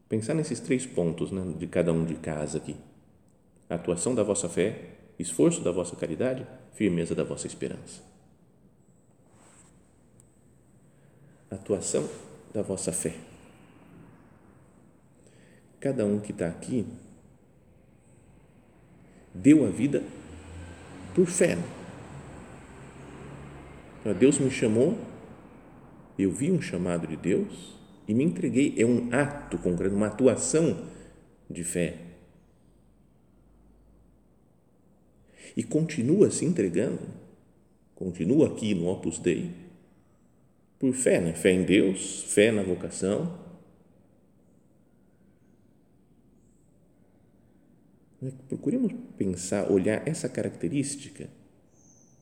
Pensar 0.08 0.32
nesses 0.32 0.60
três 0.60 0.87
pontos 0.87 1.30
né, 1.30 1.54
de 1.58 1.66
cada 1.66 1.92
um 1.92 2.06
de 2.06 2.14
casa 2.14 2.56
aqui 2.56 2.75
a 3.68 3.75
atuação 3.76 4.16
da 4.16 4.25
vossa 4.25 4.49
fé, 4.49 4.96
esforço 5.16 5.60
da 5.60 5.70
vossa 5.70 5.94
caridade, 5.94 6.44
firmeza 6.72 7.14
da 7.14 7.22
vossa 7.22 7.46
esperança. 7.46 8.02
Atuação 11.49 12.08
da 12.52 12.62
vossa 12.62 12.90
fé. 12.90 13.29
Cada 15.80 16.04
um 16.04 16.20
que 16.20 16.30
está 16.32 16.46
aqui 16.46 16.87
deu 19.34 19.66
a 19.66 19.70
vida 19.70 20.02
por 21.14 21.26
fé. 21.26 21.56
Deus 24.18 24.38
me 24.38 24.50
chamou, 24.50 24.99
eu 26.18 26.30
vi 26.30 26.50
um 26.50 26.60
chamado 26.60 27.06
de 27.06 27.16
Deus 27.16 27.75
e 28.06 28.14
me 28.14 28.25
entreguei. 28.25 28.75
É 28.78 28.84
um 28.84 29.08
ato 29.12 29.58
concreto, 29.58 29.94
uma 29.94 30.08
atuação 30.08 30.87
de 31.49 31.64
fé 31.64 32.10
e 35.56 35.62
continua 35.62 36.30
se 36.30 36.44
entregando, 36.44 37.00
continua 37.94 38.49
aqui 38.49 38.75
no 38.75 38.88
Opus 38.88 39.18
Dei, 39.18 39.50
por 40.78 40.92
fé, 40.94 41.20
né? 41.20 41.32
fé 41.34 41.52
em 41.52 41.64
Deus, 41.64 42.22
fé 42.28 42.50
na 42.50 42.62
vocação. 42.62 43.39
Né? 48.20 48.32
Procuremos 48.48 48.92
pensar, 49.16 49.70
olhar 49.70 50.06
essa 50.06 50.28
característica 50.28 51.28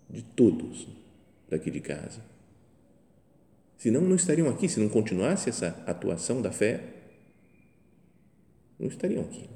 de 0.08 0.22
todos 0.22 0.86
daqui 1.48 1.70
de 1.70 1.80
casa. 1.80 2.22
Senão 3.76 4.00
não 4.00 4.16
estariam 4.16 4.48
aqui, 4.48 4.68
se 4.68 4.80
não 4.80 4.88
continuasse 4.88 5.48
essa 5.48 5.68
atuação 5.86 6.42
da 6.42 6.50
fé, 6.50 6.82
não 8.78 8.88
estariam 8.88 9.22
aqui. 9.22 9.48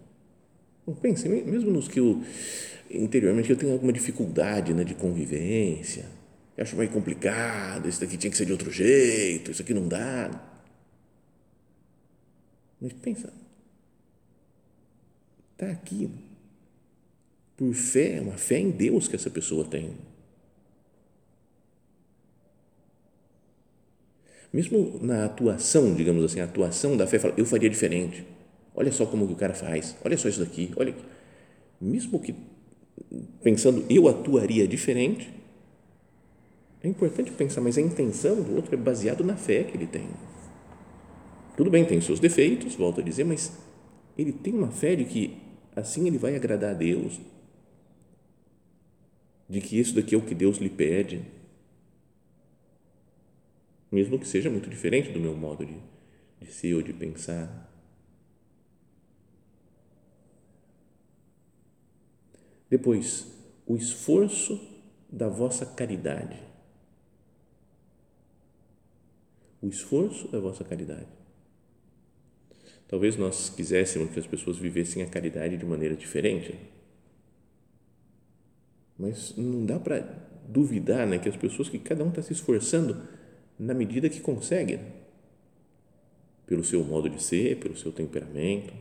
Não 0.86 0.94
pense, 0.94 1.28
mesmo 1.28 1.70
nos 1.70 1.88
que 1.88 2.00
eu 2.00 2.22
interiormente 2.90 3.48
eu 3.48 3.56
tenho 3.56 3.72
alguma 3.72 3.92
dificuldade 3.92 4.74
né, 4.74 4.84
de 4.84 4.94
convivência, 4.94 6.04
eu 6.56 6.62
acho 6.62 6.76
meio 6.76 6.90
complicado, 6.90 7.88
isso 7.88 8.00
daqui 8.00 8.16
tinha 8.16 8.30
que 8.30 8.36
ser 8.36 8.44
de 8.44 8.52
outro 8.52 8.70
jeito, 8.70 9.50
isso 9.50 9.62
aqui 9.62 9.72
não 9.72 9.88
dá. 9.88 10.30
Mas 12.80 12.92
pensa, 12.94 13.32
está 15.52 15.70
aqui 15.70 16.10
por 17.56 17.72
fé, 17.74 18.20
uma 18.20 18.36
fé 18.36 18.58
em 18.58 18.70
Deus 18.70 19.08
que 19.08 19.16
essa 19.16 19.30
pessoa 19.30 19.64
tem. 19.64 19.92
Mesmo 24.52 24.98
na 25.00 25.24
atuação, 25.24 25.94
digamos 25.94 26.22
assim, 26.24 26.40
a 26.40 26.44
atuação 26.44 26.96
da 26.96 27.06
fé, 27.06 27.18
eu 27.36 27.46
faria 27.46 27.70
diferente. 27.70 28.26
Olha 28.74 28.92
só 28.92 29.06
como 29.06 29.26
que 29.26 29.32
o 29.32 29.36
cara 29.36 29.54
faz, 29.54 29.96
olha 30.04 30.16
só 30.16 30.28
isso 30.28 30.40
daqui, 30.40 30.70
olha. 30.76 30.94
Mesmo 31.80 32.20
que 32.20 32.34
pensando 33.42 33.84
eu 33.88 34.08
atuaria 34.08 34.68
diferente, 34.68 35.32
é 36.82 36.88
importante 36.88 37.30
pensar, 37.30 37.60
mas 37.60 37.78
a 37.78 37.80
intenção 37.80 38.42
do 38.42 38.56
outro 38.56 38.74
é 38.74 38.78
baseado 38.78 39.24
na 39.24 39.36
fé 39.36 39.64
que 39.64 39.76
ele 39.76 39.86
tem. 39.86 40.08
Tudo 41.56 41.70
bem, 41.70 41.84
tem 41.84 42.00
seus 42.00 42.18
defeitos, 42.18 42.74
volto 42.74 43.00
a 43.00 43.04
dizer, 43.04 43.24
mas 43.24 43.52
ele 44.16 44.32
tem 44.32 44.52
uma 44.52 44.70
fé 44.70 44.96
de 44.96 45.04
que 45.04 45.36
assim 45.76 46.06
ele 46.06 46.18
vai 46.18 46.34
agradar 46.34 46.70
a 46.70 46.74
Deus, 46.74 47.20
de 49.52 49.60
que 49.60 49.78
isso 49.78 49.94
daqui 49.94 50.14
é 50.14 50.18
o 50.18 50.24
que 50.24 50.34
Deus 50.34 50.56
lhe 50.56 50.70
pede, 50.70 51.22
mesmo 53.90 54.18
que 54.18 54.26
seja 54.26 54.48
muito 54.48 54.70
diferente 54.70 55.10
do 55.10 55.20
meu 55.20 55.36
modo 55.36 55.66
de, 55.66 55.76
de 56.40 56.50
ser 56.50 56.72
ou 56.72 56.80
de 56.80 56.90
pensar. 56.94 57.70
Depois, 62.70 63.30
o 63.66 63.76
esforço 63.76 64.58
da 65.10 65.28
vossa 65.28 65.66
caridade. 65.66 66.42
O 69.60 69.68
esforço 69.68 70.28
da 70.28 70.40
vossa 70.40 70.64
caridade. 70.64 71.12
Talvez 72.88 73.18
nós 73.18 73.50
quiséssemos 73.50 74.14
que 74.14 74.18
as 74.18 74.26
pessoas 74.26 74.56
vivessem 74.56 75.02
a 75.02 75.10
caridade 75.10 75.58
de 75.58 75.66
maneira 75.66 75.94
diferente, 75.94 76.58
mas 79.02 79.34
não 79.36 79.66
dá 79.66 79.80
para 79.80 80.00
duvidar 80.48 81.08
né, 81.08 81.18
que 81.18 81.28
as 81.28 81.36
pessoas, 81.36 81.68
que 81.68 81.76
cada 81.76 82.04
um 82.04 82.10
está 82.10 82.22
se 82.22 82.32
esforçando 82.32 83.02
na 83.58 83.74
medida 83.74 84.08
que 84.08 84.20
consegue, 84.20 84.78
pelo 86.46 86.62
seu 86.62 86.84
modo 86.84 87.10
de 87.10 87.20
ser, 87.20 87.58
pelo 87.58 87.76
seu 87.76 87.90
temperamento, 87.90 88.72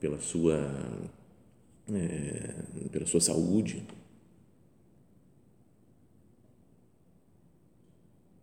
pela 0.00 0.18
sua, 0.18 0.58
é, 1.88 2.88
pela 2.90 3.06
sua 3.06 3.20
saúde. 3.20 3.86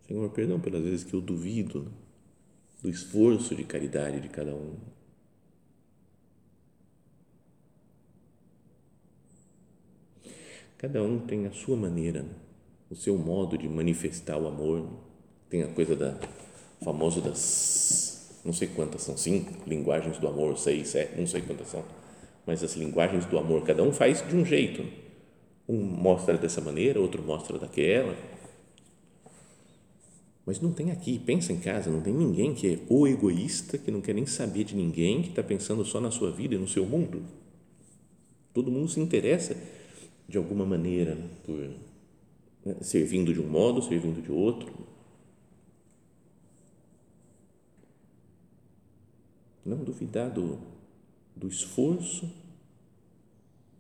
Senhor, 0.08 0.30
perdão 0.30 0.62
pelas 0.62 0.82
vezes 0.82 1.04
que 1.04 1.14
eu 1.14 1.20
duvido 1.20 1.92
do 2.82 2.90
esforço 2.90 3.54
de 3.54 3.66
caridade 3.66 4.22
de 4.22 4.30
cada 4.30 4.56
um. 4.56 4.78
Cada 10.78 11.02
um 11.02 11.20
tem 11.20 11.46
a 11.46 11.52
sua 11.52 11.76
maneira, 11.76 12.22
né? 12.22 12.34
o 12.90 12.96
seu 12.96 13.18
modo 13.18 13.58
de 13.58 13.68
manifestar 13.68 14.38
o 14.38 14.48
amor. 14.48 14.82
Né? 14.82 14.90
Tem 15.50 15.64
a 15.64 15.68
coisa 15.68 15.96
da 15.96 16.18
famosa 16.82 17.22
das 17.22 18.16
não 18.46 18.54
sei 18.54 18.68
quantas 18.68 19.02
são, 19.02 19.18
cinco 19.18 19.52
linguagens 19.68 20.20
do 20.20 20.28
amor, 20.28 20.56
seis, 20.56 20.90
sete, 20.90 21.20
não 21.20 21.26
sei 21.26 21.42
quantas 21.42 21.68
são, 21.68 21.84
mas 22.46 22.64
as 22.64 22.76
linguagens 22.76 23.26
do 23.26 23.40
amor, 23.40 23.64
cada 23.64 23.82
um 23.82 23.92
faz 23.92 24.26
de 24.28 24.36
um 24.36 24.46
jeito. 24.46 24.84
Né? 24.84 24.90
Um 25.68 25.82
mostra 25.82 26.38
dessa 26.38 26.62
maneira, 26.62 27.02
outro 27.02 27.24
mostra 27.24 27.58
daquela. 27.58 28.16
Mas 30.46 30.62
não 30.62 30.72
tem 30.72 30.92
aqui, 30.92 31.18
pensa 31.18 31.52
em 31.52 31.58
casa, 31.58 31.90
não 31.90 32.02
tem 32.02 32.14
ninguém 32.14 32.54
que 32.54 32.72
é 32.72 32.80
o 32.88 33.08
egoísta, 33.08 33.80
que 33.80 33.90
não 33.90 34.00
quer 34.00 34.14
nem 34.14 34.28
saber 34.28 34.64
de 34.64 34.76
ninguém, 34.76 35.24
que 35.24 35.30
está 35.30 35.42
pensando 35.42 35.84
só 35.84 36.00
na 36.00 36.12
sua 36.12 36.32
vida 36.32 36.54
e 36.54 36.58
no 36.60 36.68
seu 36.68 36.86
mundo. 36.86 37.24
Todo 38.54 38.72
mundo 38.72 38.88
se 38.88 39.00
interessa 39.00 39.58
de 40.28 40.38
alguma 40.38 40.66
maneira 40.66 41.18
por 41.44 41.58
né, 42.66 42.76
servindo 42.82 43.34
de 43.34 43.40
um 43.40 43.48
modo, 43.48 43.82
servindo 43.82 44.22
de 44.22 44.32
outro. 44.32 44.74
Não 49.66 49.84
duvidar 49.84 50.30
do, 50.30 50.60
do 51.36 51.48
esforço 51.48 52.32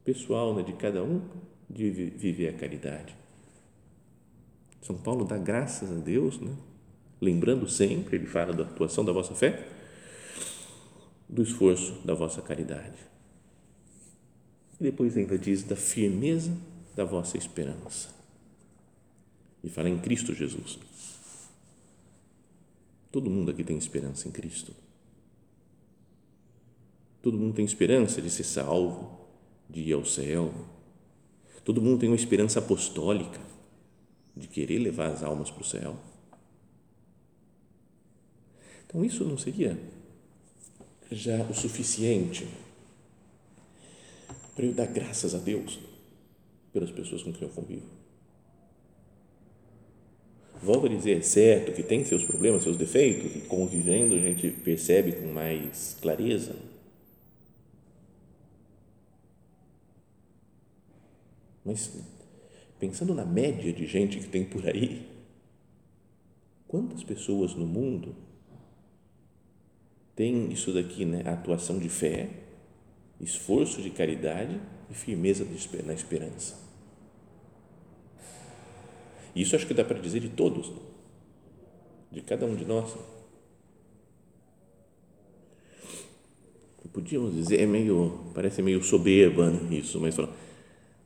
pessoal 0.03 0.53
né, 0.53 0.63
de 0.63 0.73
cada 0.73 1.03
um 1.03 1.21
de 1.69 1.89
viver 1.89 2.49
a 2.49 2.53
caridade. 2.53 3.15
São 4.81 4.95
Paulo 4.95 5.25
dá 5.25 5.37
graças 5.37 5.91
a 5.91 5.95
Deus, 5.95 6.39
né? 6.39 6.55
lembrando 7.19 7.67
sempre, 7.67 8.17
ele 8.17 8.27
fala 8.27 8.53
da 8.53 8.63
atuação 8.63 9.03
da 9.03 9.11
vossa 9.11 9.33
fé, 9.33 9.67
do 11.27 11.41
esforço 11.41 11.93
da 12.05 12.13
vossa 12.13 12.41
caridade. 12.41 13.14
E 14.79 14.83
depois 14.83 15.15
ainda 15.15 15.37
diz 15.37 15.63
da 15.63 15.75
firmeza 15.75 16.55
da 16.95 17.03
vossa 17.03 17.37
esperança. 17.37 18.09
E 19.63 19.69
fala 19.69 19.89
em 19.89 19.97
Cristo 19.97 20.33
Jesus. 20.33 20.79
Todo 23.11 23.29
mundo 23.29 23.51
aqui 23.51 23.63
tem 23.63 23.77
esperança 23.77 24.27
em 24.27 24.31
Cristo. 24.31 24.73
Todo 27.21 27.37
mundo 27.37 27.55
tem 27.55 27.65
esperança 27.65 28.21
de 28.21 28.29
ser 28.29 28.43
salvo, 28.43 29.19
de 29.69 29.81
ir 29.81 29.93
ao 29.93 30.05
céu. 30.05 30.53
Todo 31.63 31.81
mundo 31.81 31.99
tem 31.99 32.09
uma 32.09 32.15
esperança 32.15 32.59
apostólica 32.59 33.39
de 34.35 34.47
querer 34.47 34.79
levar 34.79 35.07
as 35.07 35.23
almas 35.23 35.49
para 35.49 35.61
o 35.61 35.65
céu. 35.65 35.97
Então, 38.85 39.03
isso 39.03 39.23
não 39.23 39.37
seria 39.37 39.79
já 41.11 41.43
o 41.43 41.53
suficiente 41.53 42.47
para 44.55 44.65
eu 44.65 44.73
dar 44.73 44.87
graças 44.87 45.35
a 45.35 45.37
Deus 45.37 45.79
pelas 46.71 46.89
pessoas 46.89 47.21
com 47.21 47.33
quem 47.33 47.47
eu 47.47 47.53
convivo. 47.53 47.85
Volto 50.61 50.87
a 50.87 50.89
dizer, 50.89 51.17
é 51.17 51.21
certo 51.21 51.73
que 51.73 51.83
tem 51.83 52.03
seus 52.05 52.23
problemas, 52.23 52.63
seus 52.63 52.77
defeitos, 52.77 53.35
e 53.35 53.41
convivendo 53.41 54.15
a 54.15 54.19
gente 54.19 54.49
percebe 54.49 55.11
com 55.11 55.27
mais 55.27 55.97
clareza. 56.01 56.55
Mas 61.63 61.91
pensando 62.79 63.13
na 63.13 63.25
média 63.25 63.73
de 63.73 63.85
gente 63.85 64.19
que 64.19 64.27
tem 64.27 64.45
por 64.45 64.67
aí, 64.67 65.07
quantas 66.67 67.03
pessoas 67.03 67.53
no 67.53 67.65
mundo 67.65 68.15
têm 70.15 70.51
isso 70.51 70.73
daqui, 70.73 71.05
né? 71.05 71.23
A 71.25 71.33
atuação 71.33 71.79
de 71.79 71.89
fé, 71.89 72.44
esforço 73.19 73.81
de 73.81 73.89
caridade 73.89 74.59
e 74.89 74.93
firmeza 74.93 75.45
na 75.85 75.93
esperança. 75.93 76.55
Isso 79.35 79.55
acho 79.55 79.67
que 79.67 79.73
dá 79.73 79.83
para 79.83 79.99
dizer 79.99 80.21
de 80.21 80.29
todos, 80.29 80.71
de 82.11 82.21
cada 82.21 82.45
um 82.45 82.55
de 82.55 82.65
nós. 82.65 82.95
Podíamos 86.93 87.35
dizer, 87.35 87.59
é 87.59 87.65
meio, 87.65 88.31
parece 88.33 88.61
meio 88.61 88.81
soberba 88.81 89.49
né, 89.49 89.75
isso, 89.75 89.99
mas 89.99 90.15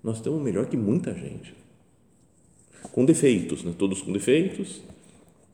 nós 0.04 0.18
estamos 0.18 0.40
melhor 0.42 0.68
que 0.68 0.78
muita 0.78 1.14
gente 1.16 1.56
com 2.92 3.06
defeitos, 3.06 3.64
né? 3.64 3.74
todos 3.78 4.02
com 4.02 4.12
defeitos, 4.12 4.82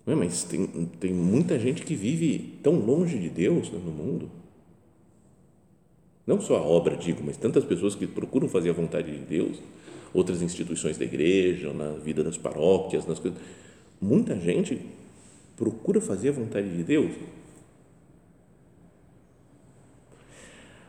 mas 0.06 0.44
tem, 0.44 0.68
tem 1.00 1.14
muita 1.14 1.60
gente 1.60 1.84
que 1.84 1.96
vive 1.96 2.60
tão 2.62 2.74
longe 2.80 3.18
de 3.18 3.30
Deus 3.30 3.72
né, 3.72 3.80
no 3.84 3.92
mundo. 3.92 4.30
Não 6.26 6.42
só 6.42 6.58
a 6.58 6.62
obra, 6.62 6.96
digo, 6.98 7.22
mas 7.24 7.38
tantas 7.38 7.64
pessoas 7.64 7.96
que 7.96 8.08
procuram 8.08 8.48
fazer 8.48 8.72
a 8.72 8.74
vontade 8.74 9.12
de 9.12 9.26
Deus, 9.26 9.58
outras 10.14 10.42
instituições 10.42 10.98
da 10.98 11.06
igreja, 11.06 11.72
na 11.72 11.92
vida 11.92 12.24
das 12.24 12.38
paróquias, 12.38 13.06
nas 13.06 13.20
coisas. 13.20 13.40
Muita 14.02 14.36
gente 14.40 14.82
procura 15.56 16.02
fazer 16.02 16.30
a 16.30 16.34
vontade 16.34 16.70
de 16.70 16.84
Deus. 16.84 17.12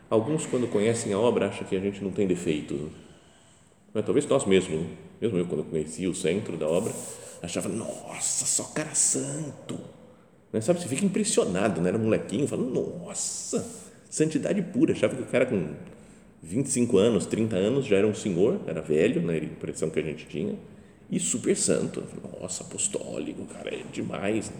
Alguns, 0.09 0.45
quando 0.45 0.67
conhecem 0.67 1.13
a 1.13 1.19
obra, 1.19 1.49
acham 1.49 1.67
que 1.67 1.75
a 1.75 1.79
gente 1.79 2.03
não 2.03 2.11
tem 2.11 2.25
defeitos. 2.25 2.79
Mas 3.93 4.05
talvez 4.05 4.25
nós 4.27 4.45
mesmos 4.45 4.85
mesmo 5.19 5.37
eu, 5.37 5.45
quando 5.45 5.63
conheci 5.63 6.07
o 6.07 6.13
centro 6.13 6.57
da 6.57 6.67
obra, 6.67 6.93
achava, 7.41 7.67
nossa, 7.69 8.45
só 8.45 8.63
cara 8.71 8.93
santo. 8.93 9.79
Né? 10.53 10.61
Sabe, 10.61 10.79
você 10.79 10.87
fica 10.87 11.05
impressionado, 11.05 11.81
né? 11.81 11.89
Era 11.89 11.97
molequinho, 11.97 12.47
falando, 12.47 12.71
nossa, 12.71 13.65
santidade 14.09 14.61
pura. 14.61 14.93
Achava 14.93 15.15
que 15.15 15.21
o 15.21 15.25
cara 15.25 15.45
com 15.45 15.73
25 16.41 16.97
anos, 16.97 17.25
30 17.25 17.55
anos 17.55 17.85
já 17.85 17.97
era 17.97 18.07
um 18.07 18.13
senhor, 18.13 18.59
era 18.67 18.81
velho, 18.81 19.21
né? 19.21 19.33
A 19.35 19.43
impressão 19.43 19.89
que 19.89 19.99
a 19.99 20.03
gente 20.03 20.25
tinha, 20.27 20.55
e 21.09 21.19
super 21.19 21.55
santo. 21.55 22.03
Nossa, 22.39 22.63
apostólico, 22.63 23.45
cara, 23.45 23.73
é 23.73 23.83
demais. 23.91 24.51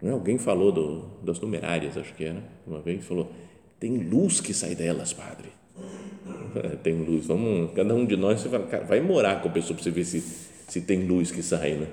Né? 0.00 0.12
Alguém 0.12 0.38
falou 0.38 0.70
do, 0.70 1.04
das 1.22 1.40
numerárias, 1.40 1.96
acho 1.96 2.14
que 2.14 2.24
era, 2.24 2.42
uma 2.66 2.80
vez, 2.80 3.04
falou: 3.04 3.32
tem 3.80 3.96
luz 3.96 4.40
que 4.40 4.52
sai 4.52 4.74
delas, 4.74 5.12
padre. 5.12 5.48
tem 6.82 6.94
luz. 7.02 7.26
Vamos, 7.26 7.72
cada 7.72 7.94
um 7.94 8.04
de 8.04 8.16
nós, 8.16 8.40
você 8.40 8.48
fala, 8.48 8.66
cara, 8.66 8.84
vai 8.84 9.00
morar 9.00 9.40
com 9.42 9.48
a 9.48 9.52
pessoa 9.52 9.74
para 9.74 9.82
você 9.82 9.90
ver 9.90 10.04
se, 10.04 10.20
se 10.20 10.80
tem 10.80 11.06
luz 11.06 11.30
que 11.30 11.42
sai, 11.42 11.74
né? 11.74 11.88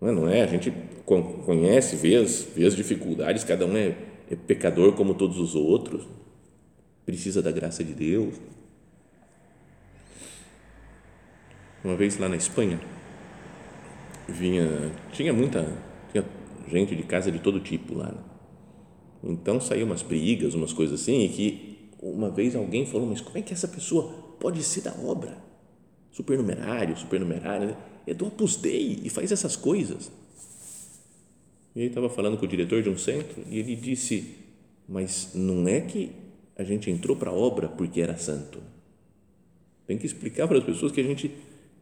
Não 0.00 0.08
é, 0.08 0.12
não 0.12 0.28
é? 0.28 0.42
A 0.42 0.46
gente 0.46 0.72
conhece, 1.04 1.96
vê 1.96 2.16
as, 2.16 2.42
vê 2.42 2.66
as 2.66 2.74
dificuldades, 2.74 3.44
cada 3.44 3.66
um 3.66 3.76
é, 3.76 3.96
é 4.30 4.36
pecador 4.36 4.92
como 4.94 5.14
todos 5.14 5.38
os 5.38 5.54
outros, 5.54 6.06
precisa 7.04 7.42
da 7.42 7.50
graça 7.50 7.84
de 7.84 7.92
Deus. 7.92 8.34
Uma 11.82 11.96
vez 11.96 12.18
lá 12.18 12.28
na 12.28 12.36
Espanha, 12.36 12.80
vinha, 14.28 14.90
tinha 15.12 15.32
muita, 15.32 15.66
tinha 16.10 16.24
gente 16.66 16.96
de 16.96 17.02
casa 17.02 17.30
de 17.30 17.38
todo 17.38 17.60
tipo 17.60 17.94
lá. 17.94 18.06
Né? 18.06 18.18
Então 19.22 19.60
saíam 19.60 19.86
umas 19.86 20.02
brigas, 20.02 20.54
umas 20.54 20.72
coisas 20.72 21.00
assim, 21.00 21.24
e 21.24 21.28
que 21.28 21.90
uma 22.00 22.30
vez 22.30 22.54
alguém 22.54 22.86
falou, 22.86 23.06
mas 23.06 23.20
como 23.20 23.38
é 23.38 23.42
que 23.42 23.52
essa 23.52 23.68
pessoa 23.68 24.12
pode 24.38 24.62
ser 24.62 24.82
da 24.82 24.92
obra? 24.92 25.38
Supernumerário, 26.10 26.96
supernumerário, 26.96 27.68
né? 27.68 27.76
É 28.06 28.14
do 28.14 28.26
Opus 28.26 28.56
Dei 28.56 29.00
e 29.02 29.08
faz 29.08 29.32
essas 29.32 29.56
coisas. 29.56 30.10
E 31.74 31.80
ele 31.80 31.88
estava 31.88 32.08
falando 32.08 32.36
com 32.36 32.44
o 32.44 32.48
diretor 32.48 32.82
de 32.82 32.88
um 32.88 32.96
centro 32.96 33.42
e 33.48 33.58
ele 33.58 33.74
disse, 33.74 34.36
mas 34.88 35.30
não 35.34 35.66
é 35.66 35.80
que 35.80 36.12
a 36.56 36.62
gente 36.62 36.90
entrou 36.90 37.16
para 37.16 37.30
a 37.30 37.34
obra 37.34 37.68
porque 37.68 38.00
era 38.00 38.16
santo. 38.16 38.60
Tem 39.86 39.98
que 39.98 40.06
explicar 40.06 40.46
para 40.46 40.58
as 40.58 40.64
pessoas 40.64 40.92
que 40.92 41.00
a 41.00 41.04
gente 41.04 41.30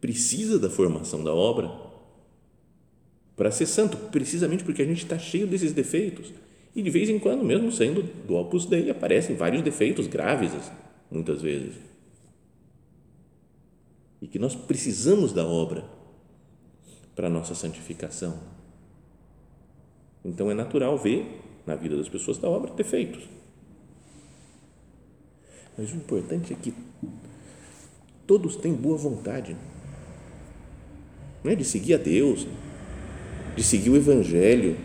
precisa 0.01 0.59
da 0.59 0.71
formação 0.71 1.23
da 1.23 1.35
obra 1.35 1.71
para 3.37 3.51
ser 3.51 3.67
santo, 3.67 3.97
precisamente 3.97 4.65
porque 4.65 4.83
a 4.83 4.87
gente 4.87 5.03
está 5.03 5.19
cheio 5.19 5.47
desses 5.47 5.73
defeitos 5.73 6.33
e 6.75 6.83
de 6.83 6.91
vez 6.91 7.09
em 7.11 7.19
quando, 7.19 7.45
mesmo 7.45 7.71
sendo 7.71 8.03
do 8.03 8.35
Opus 8.35 8.65
Dei, 8.65 8.91
aparecem 8.91 9.37
vários 9.37 9.63
defeitos 9.63 10.07
graves, 10.07 10.53
muitas 11.11 11.43
vezes. 11.43 11.75
E 14.21 14.27
que 14.27 14.39
nós 14.39 14.55
precisamos 14.55 15.33
da 15.33 15.47
obra 15.47 15.85
para 17.15 17.27
a 17.27 17.31
nossa 17.31 17.55
santificação. 17.55 18.39
Então 20.25 20.51
é 20.51 20.55
natural 20.55 20.97
ver 20.97 21.41
na 21.67 21.75
vida 21.75 21.97
das 21.97 22.09
pessoas 22.09 22.39
da 22.39 22.49
obra 22.49 22.73
defeitos. 22.73 23.29
Mas 25.77 25.93
o 25.93 25.97
importante 25.97 26.53
é 26.53 26.57
que 26.57 26.75
todos 28.27 28.57
têm 28.57 28.75
boa 28.75 28.97
vontade. 28.97 29.57
não 31.43 31.51
é 31.51 31.55
de 31.55 31.65
seguir 31.65 31.95
a 31.95 31.99
Deus, 31.99 32.47
de 33.57 33.63
seguir 33.63 33.91
o 33.91 33.97
Evangelho, 33.97 34.77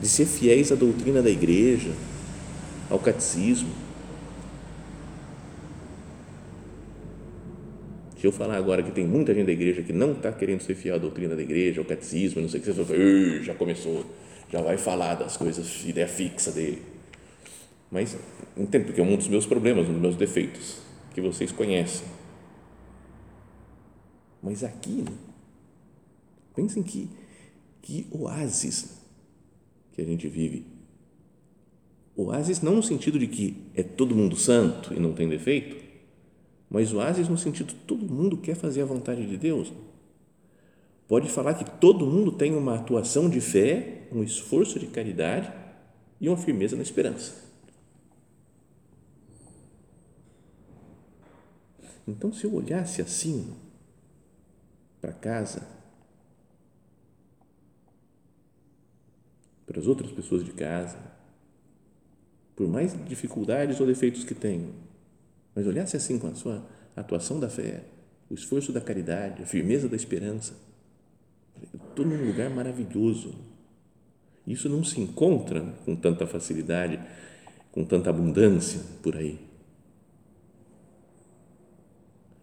de 0.00 0.08
ser 0.08 0.26
fiéis 0.26 0.72
à 0.72 0.74
doutrina 0.74 1.22
da 1.22 1.30
igreja, 1.30 1.92
ao 2.88 2.98
catecismo. 2.98 3.85
Eu 8.26 8.32
falar 8.32 8.56
agora 8.56 8.82
que 8.82 8.90
tem 8.90 9.06
muita 9.06 9.32
gente 9.32 9.46
da 9.46 9.52
igreja 9.52 9.84
que 9.84 9.92
não 9.92 10.10
está 10.10 10.32
querendo 10.32 10.60
ser 10.60 10.74
fiel 10.74 10.96
à 10.96 10.98
doutrina 10.98 11.36
da 11.36 11.42
igreja, 11.42 11.80
ao 11.80 11.84
catecismo, 11.84 12.42
não 12.42 12.48
sei 12.48 12.58
o 12.58 12.62
que, 12.64 12.72
você 12.72 12.82
vai 12.82 13.44
já 13.44 13.54
começou, 13.54 14.04
já 14.50 14.60
vai 14.60 14.76
falar 14.76 15.14
das 15.14 15.36
coisas, 15.36 15.84
ideia 15.86 16.08
fixa 16.08 16.50
dele. 16.50 16.82
Mas 17.88 18.18
entendo, 18.56 18.86
porque 18.86 19.00
é 19.00 19.04
um 19.04 19.14
dos 19.14 19.28
meus 19.28 19.46
problemas, 19.46 19.88
um 19.88 19.92
dos 19.92 20.02
meus 20.02 20.16
defeitos, 20.16 20.78
que 21.14 21.20
vocês 21.20 21.52
conhecem. 21.52 22.04
Mas 24.42 24.64
aqui, 24.64 25.04
pensem 26.52 26.82
que, 26.82 27.08
que 27.80 28.08
oásis 28.10 29.02
que 29.92 30.02
a 30.02 30.04
gente 30.04 30.26
vive. 30.26 30.66
Oásis 32.16 32.60
não 32.60 32.74
no 32.74 32.82
sentido 32.82 33.20
de 33.20 33.28
que 33.28 33.56
é 33.72 33.84
todo 33.84 34.16
mundo 34.16 34.34
santo 34.34 34.92
e 34.92 34.98
não 34.98 35.12
tem 35.12 35.28
defeito, 35.28 35.85
mas 36.68 36.92
oásis 36.92 37.28
no 37.28 37.38
sentido 37.38 37.74
todo 37.86 38.04
mundo 38.04 38.36
quer 38.36 38.54
fazer 38.54 38.82
a 38.82 38.86
vontade 38.86 39.26
de 39.26 39.36
Deus. 39.36 39.72
Pode 41.08 41.28
falar 41.30 41.54
que 41.54 41.70
todo 41.78 42.06
mundo 42.06 42.32
tem 42.32 42.54
uma 42.54 42.74
atuação 42.74 43.30
de 43.30 43.40
fé, 43.40 44.08
um 44.10 44.22
esforço 44.22 44.78
de 44.78 44.86
caridade 44.86 45.52
e 46.20 46.28
uma 46.28 46.36
firmeza 46.36 46.74
na 46.74 46.82
esperança. 46.82 47.46
Então, 52.08 52.32
se 52.32 52.44
eu 52.44 52.54
olhasse 52.54 53.02
assim 53.02 53.52
para 55.00 55.12
casa, 55.12 55.66
para 59.66 59.80
as 59.80 59.86
outras 59.86 60.12
pessoas 60.12 60.44
de 60.44 60.52
casa, 60.52 60.98
por 62.54 62.68
mais 62.68 62.96
dificuldades 63.06 63.80
ou 63.80 63.86
defeitos 63.86 64.24
que 64.24 64.34
tenham, 64.34 64.70
mas 65.56 65.66
olhasse 65.66 65.96
assim 65.96 66.18
com 66.18 66.28
a 66.28 66.34
sua 66.34 66.62
atuação 66.94 67.40
da 67.40 67.48
fé, 67.48 67.82
o 68.30 68.34
esforço 68.34 68.72
da 68.72 68.80
caridade, 68.80 69.42
a 69.42 69.46
firmeza 69.46 69.88
da 69.88 69.96
esperança, 69.96 70.54
estou 71.88 72.04
num 72.04 72.26
lugar 72.26 72.50
maravilhoso. 72.50 73.34
Isso 74.46 74.68
não 74.68 74.84
se 74.84 75.00
encontra 75.00 75.62
com 75.86 75.96
tanta 75.96 76.26
facilidade, 76.26 77.00
com 77.72 77.84
tanta 77.86 78.10
abundância 78.10 78.82
por 79.02 79.16
aí. 79.16 79.38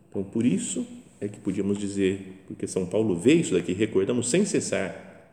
Então, 0.09 0.23
por 0.23 0.43
isso 0.43 0.85
é 1.21 1.27
que 1.27 1.39
podíamos 1.39 1.77
dizer, 1.77 2.43
porque 2.47 2.65
São 2.65 2.85
Paulo 2.85 3.15
vê 3.15 3.35
isso 3.35 3.53
daqui, 3.53 3.73
recordamos 3.73 4.27
sem 4.27 4.43
cessar 4.43 5.31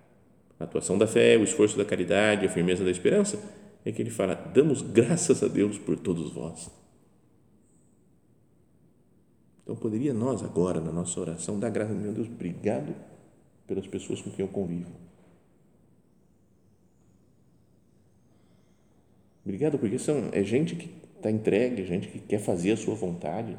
a 0.59 0.65
atuação 0.65 0.99
da 0.99 1.07
fé, 1.07 1.39
o 1.39 1.45
esforço 1.45 1.79
da 1.79 1.85
caridade, 1.85 2.45
a 2.45 2.51
firmeza 2.51 2.85
da 2.85 2.91
esperança, 2.91 3.43
é 3.85 3.91
que 3.91 4.03
ele 4.03 4.11
fala: 4.11 4.35
damos 4.35 4.83
graças 4.83 5.43
a 5.43 5.49
Deus 5.49 5.79
por 5.79 5.99
todos 5.99 6.31
vós. 6.33 6.80
Então, 9.71 9.79
poderia 9.81 10.13
nós 10.13 10.43
agora, 10.43 10.81
na 10.81 10.91
nossa 10.91 11.21
oração, 11.21 11.57
dar 11.57 11.71
graças 11.71 11.97
a 11.97 12.11
Deus, 12.11 12.27
obrigado 12.27 12.93
pelas 13.69 13.87
pessoas 13.87 14.21
com 14.21 14.29
quem 14.29 14.45
eu 14.45 14.51
convivo. 14.51 14.91
Obrigado, 19.45 19.79
porque 19.79 19.97
são, 19.97 20.29
é 20.33 20.43
gente 20.43 20.75
que 20.75 20.91
está 21.17 21.31
entregue, 21.31 21.87
gente 21.87 22.09
que 22.09 22.19
quer 22.19 22.41
fazer 22.41 22.73
a 22.73 22.77
sua 22.77 22.97
vontade 22.97 23.57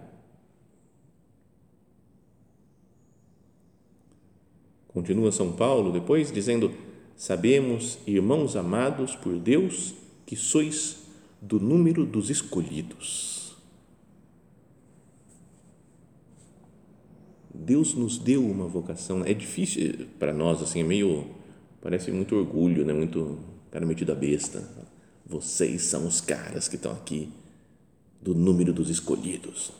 Continua 4.90 5.32
São 5.32 5.54
Paulo 5.54 5.94
depois 5.94 6.30
dizendo: 6.30 6.74
Sabemos, 7.16 8.00
irmãos 8.06 8.58
amados 8.58 9.16
por 9.16 9.40
Deus, 9.40 9.96
que 10.26 10.36
sois 10.36 11.06
do 11.42 11.58
número 11.58 12.06
dos 12.06 12.30
escolhidos. 12.30 13.41
Deus 17.62 17.94
nos 17.94 18.18
deu 18.18 18.46
uma 18.46 18.68
vocação. 18.68 19.24
É 19.24 19.34
difícil 19.34 20.08
para 20.20 20.34
nós, 20.34 20.62
assim, 20.62 20.82
é 20.82 20.84
meio. 20.84 21.28
Parece 21.82 22.12
muito 22.12 22.36
orgulho, 22.36 22.86
né? 22.86 22.94
Muito 22.94 23.40
cara 23.70 23.86
metido 23.86 24.12
a 24.12 24.16
besta. 24.16 24.68
Vocês 25.26 25.84
são 25.84 26.08
os 26.08 26.20
caras 26.20 26.68
que 26.68 26.76
estão 26.76 26.92
aqui 26.92 27.30
do 28.22 28.36
número 28.36 28.74
dos 28.74 28.90
escolhidos. 28.90 29.72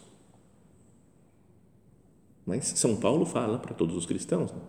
Mas 2.46 2.66
São 2.66 2.96
Paulo 2.96 3.26
fala 3.26 3.60
para 3.60 3.74
todos 3.74 3.96
os 3.96 4.06
cristãos. 4.06 4.52
Né? 4.52 4.62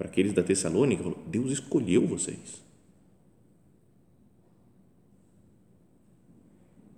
para 0.00 0.08
aqueles 0.08 0.32
da 0.32 0.42
Tessalônica, 0.42 1.04
Deus 1.26 1.52
escolheu 1.52 2.06
vocês. 2.06 2.64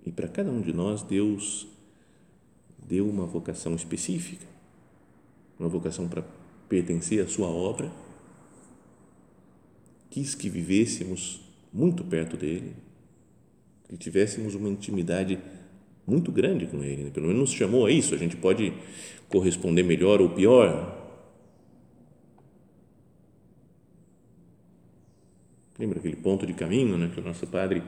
E 0.05 0.09
para 0.09 0.29
cada 0.29 0.49
um 0.49 0.61
de 0.61 0.71
nós, 0.71 1.03
Deus 1.03 1.67
deu 2.79 3.09
uma 3.09 3.25
vocação 3.25 3.75
específica, 3.75 4.45
uma 5.63 5.69
vocação 5.69 6.07
para 6.07 6.23
pertencer 6.67 7.23
à 7.23 7.27
sua 7.27 7.47
obra, 7.47 7.91
quis 10.09 10.35
que 10.35 10.49
vivêssemos 10.49 11.41
muito 11.71 12.03
perto 12.03 12.37
dele, 12.37 12.75
que 13.87 13.97
tivéssemos 13.97 14.55
uma 14.55 14.69
intimidade 14.69 15.39
muito 16.05 16.31
grande 16.31 16.67
com 16.67 16.83
ele, 16.83 17.05
né? 17.05 17.09
pelo 17.09 17.27
menos 17.27 17.41
nos 17.41 17.51
chamou 17.53 17.85
a 17.85 17.91
isso, 17.91 18.13
a 18.13 18.17
gente 18.17 18.35
pode 18.35 18.73
corresponder 19.29 19.83
melhor 19.83 20.21
ou 20.21 20.29
pior, 20.29 20.99
Lembra 25.79 25.97
aquele 25.97 26.15
ponto 26.15 26.45
de 26.45 26.53
caminho 26.53 26.97
né, 26.97 27.09
que 27.11 27.19
o 27.19 27.23
nosso 27.23 27.47
padre 27.47 27.81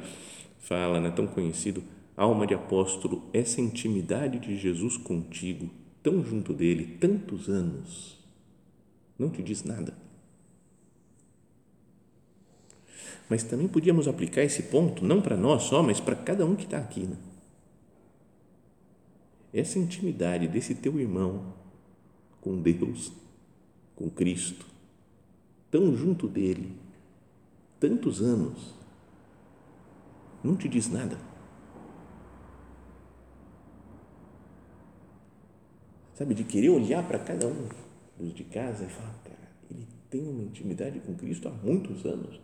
fala, 0.60 1.00
né, 1.00 1.12
tão 1.12 1.28
conhecido? 1.28 1.84
Alma 2.18 2.48
de 2.48 2.54
apóstolo, 2.54 3.24
essa 3.32 3.62
intimidade 3.62 4.40
de 4.40 4.58
Jesus 4.58 4.98
contigo, 4.98 5.70
tão 6.06 6.24
junto 6.24 6.54
dele, 6.54 6.98
tantos 7.00 7.50
anos, 7.50 8.16
não 9.18 9.28
te 9.28 9.42
diz 9.42 9.64
nada. 9.64 9.92
Mas 13.28 13.42
também 13.42 13.68
podíamos 13.68 14.08
aplicar 14.08 14.44
esse 14.44 14.62
ponto, 14.64 15.04
não 15.04 15.20
para 15.20 15.36
nós 15.36 15.64
só, 15.64 15.82
mas 15.82 16.00
para 16.00 16.16
cada 16.16 16.46
um 16.46 16.56
que 16.56 16.66
está 16.66 16.78
aqui. 16.78 17.08
Né? 17.08 17.18
Essa 19.52 19.80
intimidade 19.80 20.48
desse 20.48 20.76
teu 20.76 21.00
irmão 21.00 21.56
com 22.40 22.62
Deus, 22.62 23.12
com 23.96 24.08
Cristo, 24.08 24.68
tão 25.72 25.98
junto 25.98 26.28
dele, 26.28 26.72
tantos 27.80 28.22
anos, 28.22 28.76
não 30.44 30.56
te 30.56 30.70
diz 30.70 30.88
nada. 30.88 31.18
Sabe, 36.16 36.34
de 36.34 36.46
querer 36.46 36.70
olhar 36.70 37.06
para 37.06 37.20
cada 37.20 37.46
um 37.46 37.68
dos 38.18 38.34
de 38.34 38.46
casa 38.46 38.86
e 38.86 38.88
falar, 38.88 39.14
cara, 39.26 39.50
ele 39.70 39.86
tem 40.10 40.26
uma 40.26 40.44
intimidade 40.44 41.00
com 41.02 41.14
Cristo 41.14 41.50
há 41.50 41.52
muitos 41.52 42.06
anos. 42.06 42.40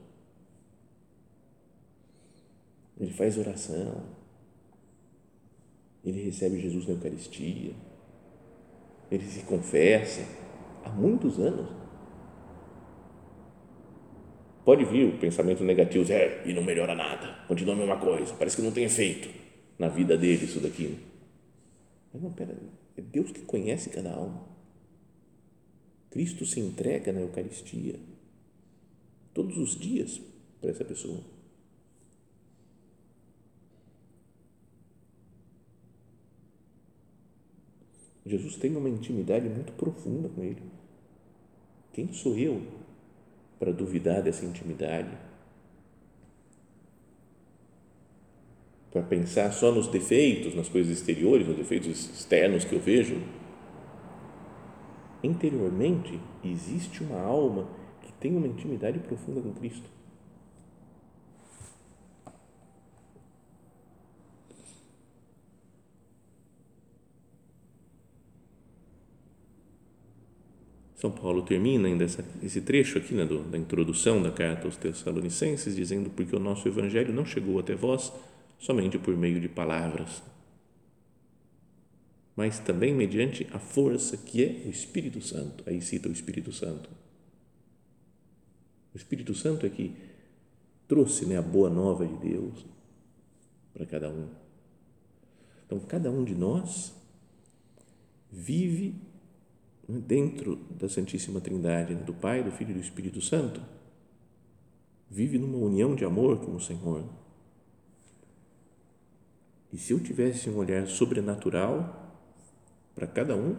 Ele 3.00 3.12
faz 3.14 3.38
oração, 3.38 4.04
ele 6.04 6.22
recebe 6.22 6.60
Jesus 6.60 6.86
na 6.86 6.94
Eucaristia, 6.96 7.74
ele 9.10 9.26
se 9.26 9.44
confessa 9.44 10.22
há 10.84 10.90
muitos 10.90 11.40
anos. 11.40 11.70
Pode 14.66 14.84
vir 14.84 15.16
o 15.16 15.18
pensamento 15.18 15.64
negativo, 15.64 16.12
é, 16.12 16.46
e 16.46 16.54
não 16.54 16.62
melhora 16.62 16.94
nada, 16.94 17.46
continua 17.48 17.74
a 17.74 17.78
mesma 17.78 17.98
coisa, 17.98 18.34
parece 18.36 18.58
que 18.58 18.62
não 18.62 18.72
tem 18.72 18.84
efeito 18.84 19.30
na 19.80 19.88
vida 19.88 20.18
dele 20.18 20.44
isso 20.44 20.60
daqui. 20.60 21.00
Mas 22.14 22.22
não, 22.22 22.32
pera, 22.34 22.54
é 22.98 23.02
Deus 23.02 23.32
que 23.32 23.42
conhece 23.42 23.90
cada 23.90 24.14
alma. 24.14 24.46
Cristo 26.10 26.46
se 26.46 26.60
entrega 26.60 27.14
na 27.14 27.22
Eucaristia 27.22 28.00
todos 29.34 29.58
os 29.58 29.80
dias 29.80 30.22
para 30.60 30.70
essa 30.70 30.84
pessoa. 30.84 31.22
Jesus 38.26 38.56
tem 38.56 38.76
uma 38.76 38.90
intimidade 38.90 39.50
muito 39.50 39.74
profunda 39.74 40.30
com 40.30 40.44
ele. 40.44 40.62
Quem 41.92 42.14
sou 42.14 42.38
eu 42.38 42.62
para 43.60 43.72
duvidar 43.72 44.22
dessa 44.22 44.46
intimidade, 44.46 45.18
para 48.92 49.02
pensar 49.02 49.52
só 49.54 49.72
nos 49.72 49.88
defeitos, 49.88 50.54
nas 50.54 50.68
coisas 50.68 50.92
exteriores, 50.92 51.48
nos 51.48 51.56
defeitos 51.56 52.10
externos 52.10 52.66
que 52.66 52.76
eu 52.76 52.80
vejo. 52.80 53.22
Interiormente 55.24 56.20
existe 56.44 57.02
uma 57.04 57.22
alma 57.22 57.68
que 58.02 58.12
tem 58.14 58.36
uma 58.36 58.48
intimidade 58.48 59.00
profunda 59.00 59.40
com 59.40 59.54
Cristo. 59.54 59.90
São 70.96 71.10
Paulo 71.10 71.42
termina 71.42 71.88
ainda 71.88 72.04
essa, 72.04 72.24
esse 72.44 72.62
trecho 72.62 73.00
aqui 73.00 73.16
né, 73.16 73.26
do, 73.26 73.40
da 73.40 73.58
introdução 73.58 74.22
da 74.22 74.30
carta 74.30 74.68
aos 74.68 74.78
Tessalonicenses, 74.78 75.76
dizendo: 75.76 76.12
Porque 76.12 76.36
o 76.36 76.40
nosso 76.40 76.68
Evangelho 76.68 77.12
não 77.12 77.26
chegou 77.26 77.58
até 77.58 77.74
vós 77.74 78.14
somente 78.62 79.00
por 79.00 79.18
meio 79.18 79.42
de 79.42 79.50
palavras, 79.50 80.22
mas 82.36 82.60
também 82.60 82.94
mediante 82.94 83.46
a 83.52 83.60
força 83.60 84.16
que 84.16 84.44
é 84.44 84.68
o 84.68 84.70
Espírito 84.70 85.20
Santo. 85.20 85.64
Aí 85.68 85.82
cita 85.82 86.08
o 86.08 86.12
Espírito 86.12 86.54
Santo. 86.54 86.90
O 88.94 88.98
Espírito 88.98 89.34
Santo 89.34 89.66
é 89.66 89.70
que 89.70 89.94
trouxe 90.88 91.26
né, 91.26 91.38
a 91.38 91.42
boa 91.42 91.70
nova 91.70 92.06
de 92.06 92.16
Deus 92.18 92.66
para 93.74 93.86
cada 93.86 94.10
um. 94.10 94.30
Então, 95.66 95.80
cada 95.80 96.12
um 96.12 96.24
de 96.24 96.36
nós 96.36 96.94
vive 98.32 98.96
dentro 99.88 100.58
da 100.70 100.88
Santíssima 100.88 101.42
Trindade, 101.42 101.96
do 101.96 102.14
Pai, 102.14 102.44
do 102.44 102.52
Filho 102.52 102.72
e 102.72 102.74
do 102.76 102.80
Espírito 102.80 103.22
Santo, 103.22 103.62
vive 105.10 105.38
numa 105.38 105.58
união 105.58 105.96
de 105.96 106.06
amor 106.06 106.40
com 106.40 106.56
o 106.56 106.62
Senhor. 106.62 107.21
E 109.72 109.78
se 109.78 109.94
eu 109.94 110.00
tivesse 110.00 110.50
um 110.50 110.58
olhar 110.58 110.86
sobrenatural 110.88 112.20
para 112.94 113.08
cada 113.08 113.36
um, 113.36 113.56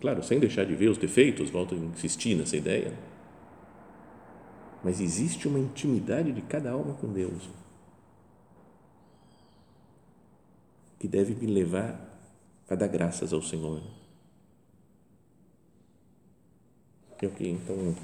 claro, 0.00 0.22
sem 0.22 0.38
deixar 0.38 0.64
de 0.64 0.74
ver 0.74 0.88
os 0.88 0.98
defeitos, 0.98 1.50
volto 1.50 1.74
a 1.74 1.78
insistir 1.78 2.34
nessa 2.34 2.56
ideia, 2.56 2.92
mas 4.84 5.00
existe 5.00 5.48
uma 5.48 5.58
intimidade 5.58 6.32
de 6.32 6.42
cada 6.42 6.70
alma 6.70 6.94
com 6.94 7.12
Deus 7.12 7.48
que 10.98 11.06
deve 11.06 11.34
me 11.34 11.46
levar 11.46 12.04
a 12.68 12.74
dar 12.74 12.88
graças 12.88 13.32
ao 13.32 13.40
Senhor. 13.40 13.80
Ok, 17.22 17.50
então, 17.50 17.94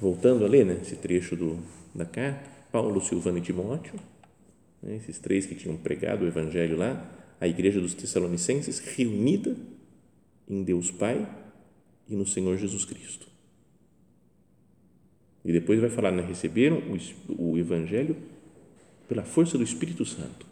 voltando 0.00 0.44
a 0.44 0.48
ler 0.48 0.64
né, 0.64 0.78
esse 0.82 0.96
trecho 0.96 1.36
do, 1.36 1.58
da 1.94 2.04
carta, 2.04 2.48
Paulo, 2.70 3.00
Silvano 3.00 3.38
e 3.38 3.40
Timóteo, 3.40 3.98
esses 4.86 5.18
três 5.18 5.46
que 5.46 5.54
tinham 5.54 5.76
pregado 5.76 6.24
o 6.24 6.28
Evangelho 6.28 6.76
lá, 6.76 7.10
a 7.40 7.46
igreja 7.46 7.80
dos 7.80 7.94
Tessalonicenses 7.94 8.78
reunida 8.78 9.56
em 10.48 10.62
Deus 10.62 10.90
Pai 10.90 11.28
e 12.08 12.14
no 12.14 12.26
Senhor 12.26 12.56
Jesus 12.56 12.84
Cristo. 12.84 13.26
E 15.44 15.52
depois 15.52 15.80
vai 15.80 15.90
falar, 15.90 16.10
né, 16.10 16.22
receberam 16.22 16.82
o, 17.28 17.52
o 17.52 17.58
Evangelho 17.58 18.16
pela 19.08 19.22
força 19.22 19.56
do 19.56 19.64
Espírito 19.64 20.04
Santo. 20.04 20.46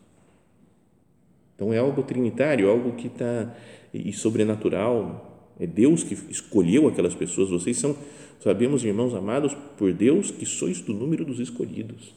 Então 1.55 1.73
é 1.73 1.79
algo 1.79 2.03
trinitário, 2.03 2.69
algo 2.69 2.93
que 2.97 3.07
está 3.07 3.55
e 3.93 4.13
sobrenatural, 4.13 5.55
é 5.59 5.67
Deus 5.67 6.03
que 6.03 6.15
escolheu 6.31 6.87
aquelas 6.87 7.15
pessoas. 7.15 7.51
Vocês 7.51 7.79
são, 7.79 7.97
sabemos, 8.41 8.85
irmãos 8.85 9.15
amados, 9.15 9.55
por 9.79 9.93
Deus 9.93 10.31
que 10.31 10.45
sois 10.45 10.81
do 10.81 10.93
número 10.93 11.25
dos 11.25 11.41
escolhidos. 11.41 12.15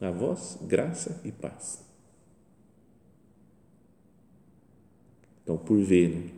A 0.00 0.10
vós, 0.10 0.58
graça 0.62 1.20
e 1.24 1.32
paz. 1.32 1.84
Então, 5.42 5.56
por 5.56 5.78
ver, 5.80 6.08
né? 6.08 6.30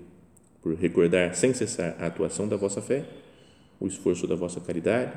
por 0.62 0.74
recordar 0.74 1.34
sem 1.34 1.54
cessar 1.54 1.96
a 1.98 2.06
atuação 2.06 2.46
da 2.46 2.56
vossa 2.56 2.82
fé, 2.82 3.06
o 3.80 3.86
esforço 3.86 4.26
da 4.26 4.34
vossa 4.34 4.60
caridade, 4.60 5.12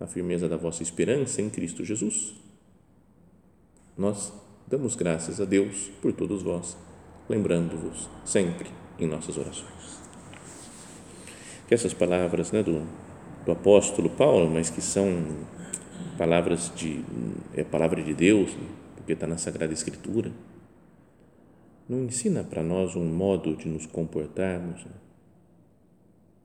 a 0.00 0.06
firmeza 0.06 0.48
da 0.48 0.56
vossa 0.56 0.82
esperança 0.82 1.40
em 1.40 1.48
Cristo 1.48 1.84
Jesus, 1.84 2.34
nós 3.96 4.32
damos 4.66 4.94
graças 4.94 5.40
a 5.40 5.44
Deus 5.44 5.90
por 6.00 6.12
todos 6.12 6.42
vós, 6.42 6.76
lembrando-vos 7.28 8.08
sempre 8.24 8.70
em 8.98 9.06
nossas 9.06 9.36
orações. 9.36 9.98
Que 11.66 11.74
essas 11.74 11.94
palavras 11.94 12.50
né, 12.50 12.62
do, 12.62 12.86
do 13.44 13.52
apóstolo 13.52 14.10
Paulo, 14.10 14.50
mas 14.50 14.70
que 14.70 14.80
são 14.80 15.24
palavras 16.16 16.72
de 16.74 17.04
é 17.54 17.64
palavra 17.64 18.02
de 18.02 18.14
Deus, 18.14 18.54
né, 18.54 18.68
porque 18.96 19.12
está 19.12 19.26
na 19.26 19.38
Sagrada 19.38 19.72
Escritura, 19.72 20.32
não 21.88 22.04
ensina 22.04 22.44
para 22.44 22.62
nós 22.62 22.96
um 22.96 23.04
modo 23.04 23.56
de 23.56 23.68
nos 23.68 23.86
comportarmos, 23.86 24.84
né? 24.84 24.92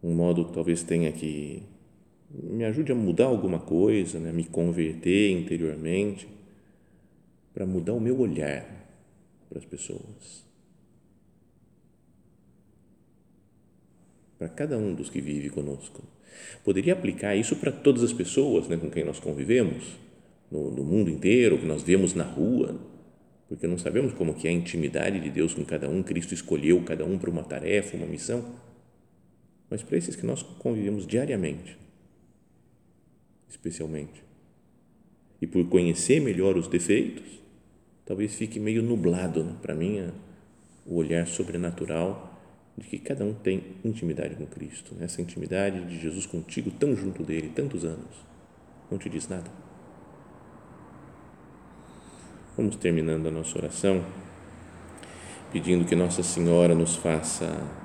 um 0.01 0.13
modo 0.13 0.45
que 0.45 0.53
talvez 0.53 0.83
tenha 0.83 1.11
que 1.11 1.63
me 2.31 2.63
ajude 2.65 2.91
a 2.91 2.95
mudar 2.95 3.25
alguma 3.25 3.59
coisa, 3.59 4.19
né? 4.19 4.31
me 4.31 4.45
converter 4.45 5.31
interiormente, 5.31 6.27
para 7.53 7.65
mudar 7.65 7.93
o 7.93 7.99
meu 7.99 8.19
olhar 8.19 8.65
para 9.49 9.59
as 9.59 9.65
pessoas. 9.65 10.43
para 14.43 14.49
cada 14.49 14.77
um 14.77 14.93
dos 14.93 15.09
que 15.09 15.21
vive 15.21 15.49
conosco. 15.49 16.03
Poderia 16.63 16.93
aplicar 16.93 17.36
isso 17.36 17.56
para 17.56 17.72
todas 17.72 18.04
as 18.04 18.13
pessoas 18.13 18.67
né, 18.67 18.78
com 18.78 18.89
quem 18.89 19.04
nós 19.04 19.19
convivemos, 19.19 19.84
no, 20.52 20.72
no, 20.72 20.84
mundo 20.84 21.10
inteiro, 21.10 21.58
que 21.58 21.65
nós 21.65 21.82
vemos 21.84 22.13
na 22.13 22.24
rua, 22.24 22.80
porque 23.48 23.67
não 23.67 23.78
sabemos 23.78 24.13
como 24.13 24.34
que 24.34 24.48
é 24.48 24.52
a 24.52 24.54
intimidade 24.54 25.19
de 25.19 25.30
Deus 25.30 25.54
com 25.54 25.65
cada 25.65 25.89
um, 25.89 26.04
Cristo 26.04 26.34
escolheu 26.34 26.82
cada 26.84 27.06
um 27.06 27.17
para 27.17 27.30
uma 27.30 27.43
tarefa, 27.43 27.98
uma 27.98 28.06
missão, 28.06 28.56
mas 29.69 29.82
para 29.82 29.98
esses 29.98 30.15
que 30.15 30.26
nós 30.26 30.43
convivemos 30.43 31.08
diariamente, 31.08 31.78
especialmente. 33.50 34.24
E 35.41 35.48
por 35.48 35.67
conhecer 35.67 36.22
melhor 36.22 36.56
os 36.56 36.67
defeitos, 36.67 37.26
talvez 38.06 38.36
fique 38.36 38.60
meio 38.60 38.82
nublado 38.82 39.43
né, 39.43 39.56
para 39.62 39.74
mim 39.74 40.12
o 40.86 40.96
olhar 40.96 41.26
sobrenatural 41.28 42.33
de 42.77 42.88
que 42.88 42.99
cada 42.99 43.23
um 43.23 43.33
tem 43.33 43.77
intimidade 43.83 44.36
com 44.36 44.45
Cristo. 44.45 44.95
Essa 44.99 45.21
intimidade 45.21 45.86
de 45.86 45.99
Jesus 45.99 46.25
contigo, 46.25 46.71
tão 46.71 46.95
junto 46.95 47.23
dele, 47.23 47.51
tantos 47.55 47.86
anos, 47.86 48.25
não 48.89 48.97
te 48.97 49.09
diz 49.09 49.27
nada? 49.27 49.49
Vamos 52.57 52.75
terminando 52.75 53.27
a 53.27 53.31
nossa 53.31 53.57
oração, 53.57 54.03
pedindo 55.51 55.86
que 55.86 55.95
Nossa 55.95 56.21
Senhora 56.21 56.75
nos 56.75 56.95
faça 56.95 57.81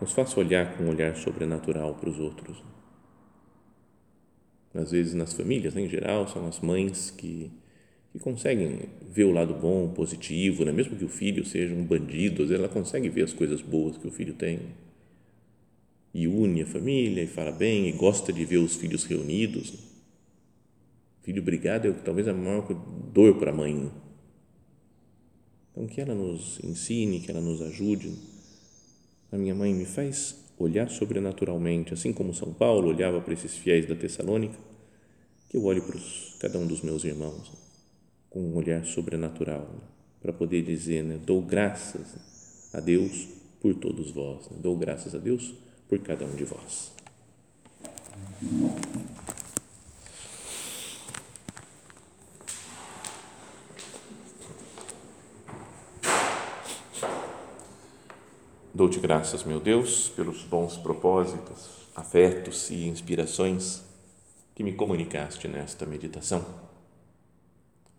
nos 0.00 0.12
faça 0.12 0.40
olhar 0.40 0.76
com 0.76 0.84
um 0.84 0.88
olhar 0.88 1.14
sobrenatural 1.14 1.94
para 1.94 2.08
os 2.08 2.18
outros. 2.18 2.62
Às 4.74 4.92
vezes 4.92 5.12
nas 5.12 5.34
famílias, 5.34 5.74
né, 5.74 5.82
em 5.82 5.88
geral, 5.88 6.26
são 6.26 6.46
as 6.46 6.60
mães 6.60 7.10
que 7.10 7.50
que 8.12 8.18
conseguem 8.18 8.80
ver 9.08 9.24
o 9.24 9.30
lado 9.30 9.54
bom, 9.54 9.88
positivo, 9.88 10.64
né? 10.64 10.72
mesmo 10.72 10.96
que 10.96 11.04
o 11.04 11.08
filho 11.08 11.44
seja 11.44 11.74
um 11.74 11.84
bandido, 11.84 12.52
ela 12.52 12.68
consegue 12.68 13.08
ver 13.08 13.22
as 13.22 13.32
coisas 13.32 13.62
boas 13.62 13.96
que 13.96 14.06
o 14.06 14.10
filho 14.10 14.34
tem 14.34 14.60
e 16.12 16.26
une 16.26 16.62
a 16.62 16.66
família 16.66 17.22
e 17.22 17.26
fala 17.26 17.52
bem 17.52 17.88
e 17.88 17.92
gosta 17.92 18.32
de 18.32 18.44
ver 18.44 18.58
os 18.58 18.74
filhos 18.74 19.04
reunidos. 19.04 19.74
Filho 21.22 21.42
brigado 21.42 21.86
é 21.86 21.92
talvez 21.92 22.26
a 22.26 22.34
maior 22.34 22.66
dor 23.12 23.38
para 23.38 23.52
a 23.52 23.54
mãe. 23.54 23.90
Então 25.70 25.86
que 25.86 26.00
ela 26.00 26.14
nos 26.14 26.58
ensine, 26.64 27.20
que 27.20 27.30
ela 27.30 27.40
nos 27.40 27.62
ajude. 27.62 28.12
A 29.30 29.38
minha 29.38 29.54
mãe 29.54 29.72
me 29.72 29.84
faz 29.84 30.36
olhar 30.58 30.90
sobrenaturalmente, 30.90 31.94
assim 31.94 32.12
como 32.12 32.34
São 32.34 32.52
Paulo 32.52 32.88
olhava 32.88 33.20
para 33.20 33.32
esses 33.32 33.56
fiéis 33.56 33.86
da 33.86 33.94
Tessalônica, 33.94 34.58
que 35.48 35.56
eu 35.56 35.64
olhe 35.64 35.80
para 35.80 35.98
cada 36.40 36.58
um 36.58 36.66
dos 36.66 36.82
meus 36.82 37.04
irmãos 37.04 37.69
com 38.30 38.40
um 38.40 38.56
olhar 38.56 38.84
sobrenatural, 38.84 39.68
né? 39.74 39.80
para 40.22 40.32
poder 40.32 40.62
dizer, 40.62 41.02
né? 41.02 41.18
dou 41.26 41.42
graças 41.42 42.70
a 42.72 42.78
Deus 42.78 43.28
por 43.60 43.74
todos 43.74 44.12
vós, 44.12 44.48
né? 44.48 44.56
dou 44.60 44.76
graças 44.76 45.14
a 45.14 45.18
Deus 45.18 45.52
por 45.88 45.98
cada 45.98 46.24
um 46.24 46.34
de 46.36 46.44
vós. 46.44 46.92
Dou-te 58.72 59.00
graças, 59.00 59.44
meu 59.44 59.60
Deus, 59.60 60.08
pelos 60.10 60.44
bons 60.44 60.76
propósitos, 60.76 61.88
afetos 61.94 62.70
e 62.70 62.86
inspirações 62.86 63.82
que 64.54 64.62
me 64.62 64.72
comunicaste 64.72 65.48
nesta 65.48 65.84
meditação 65.84 66.69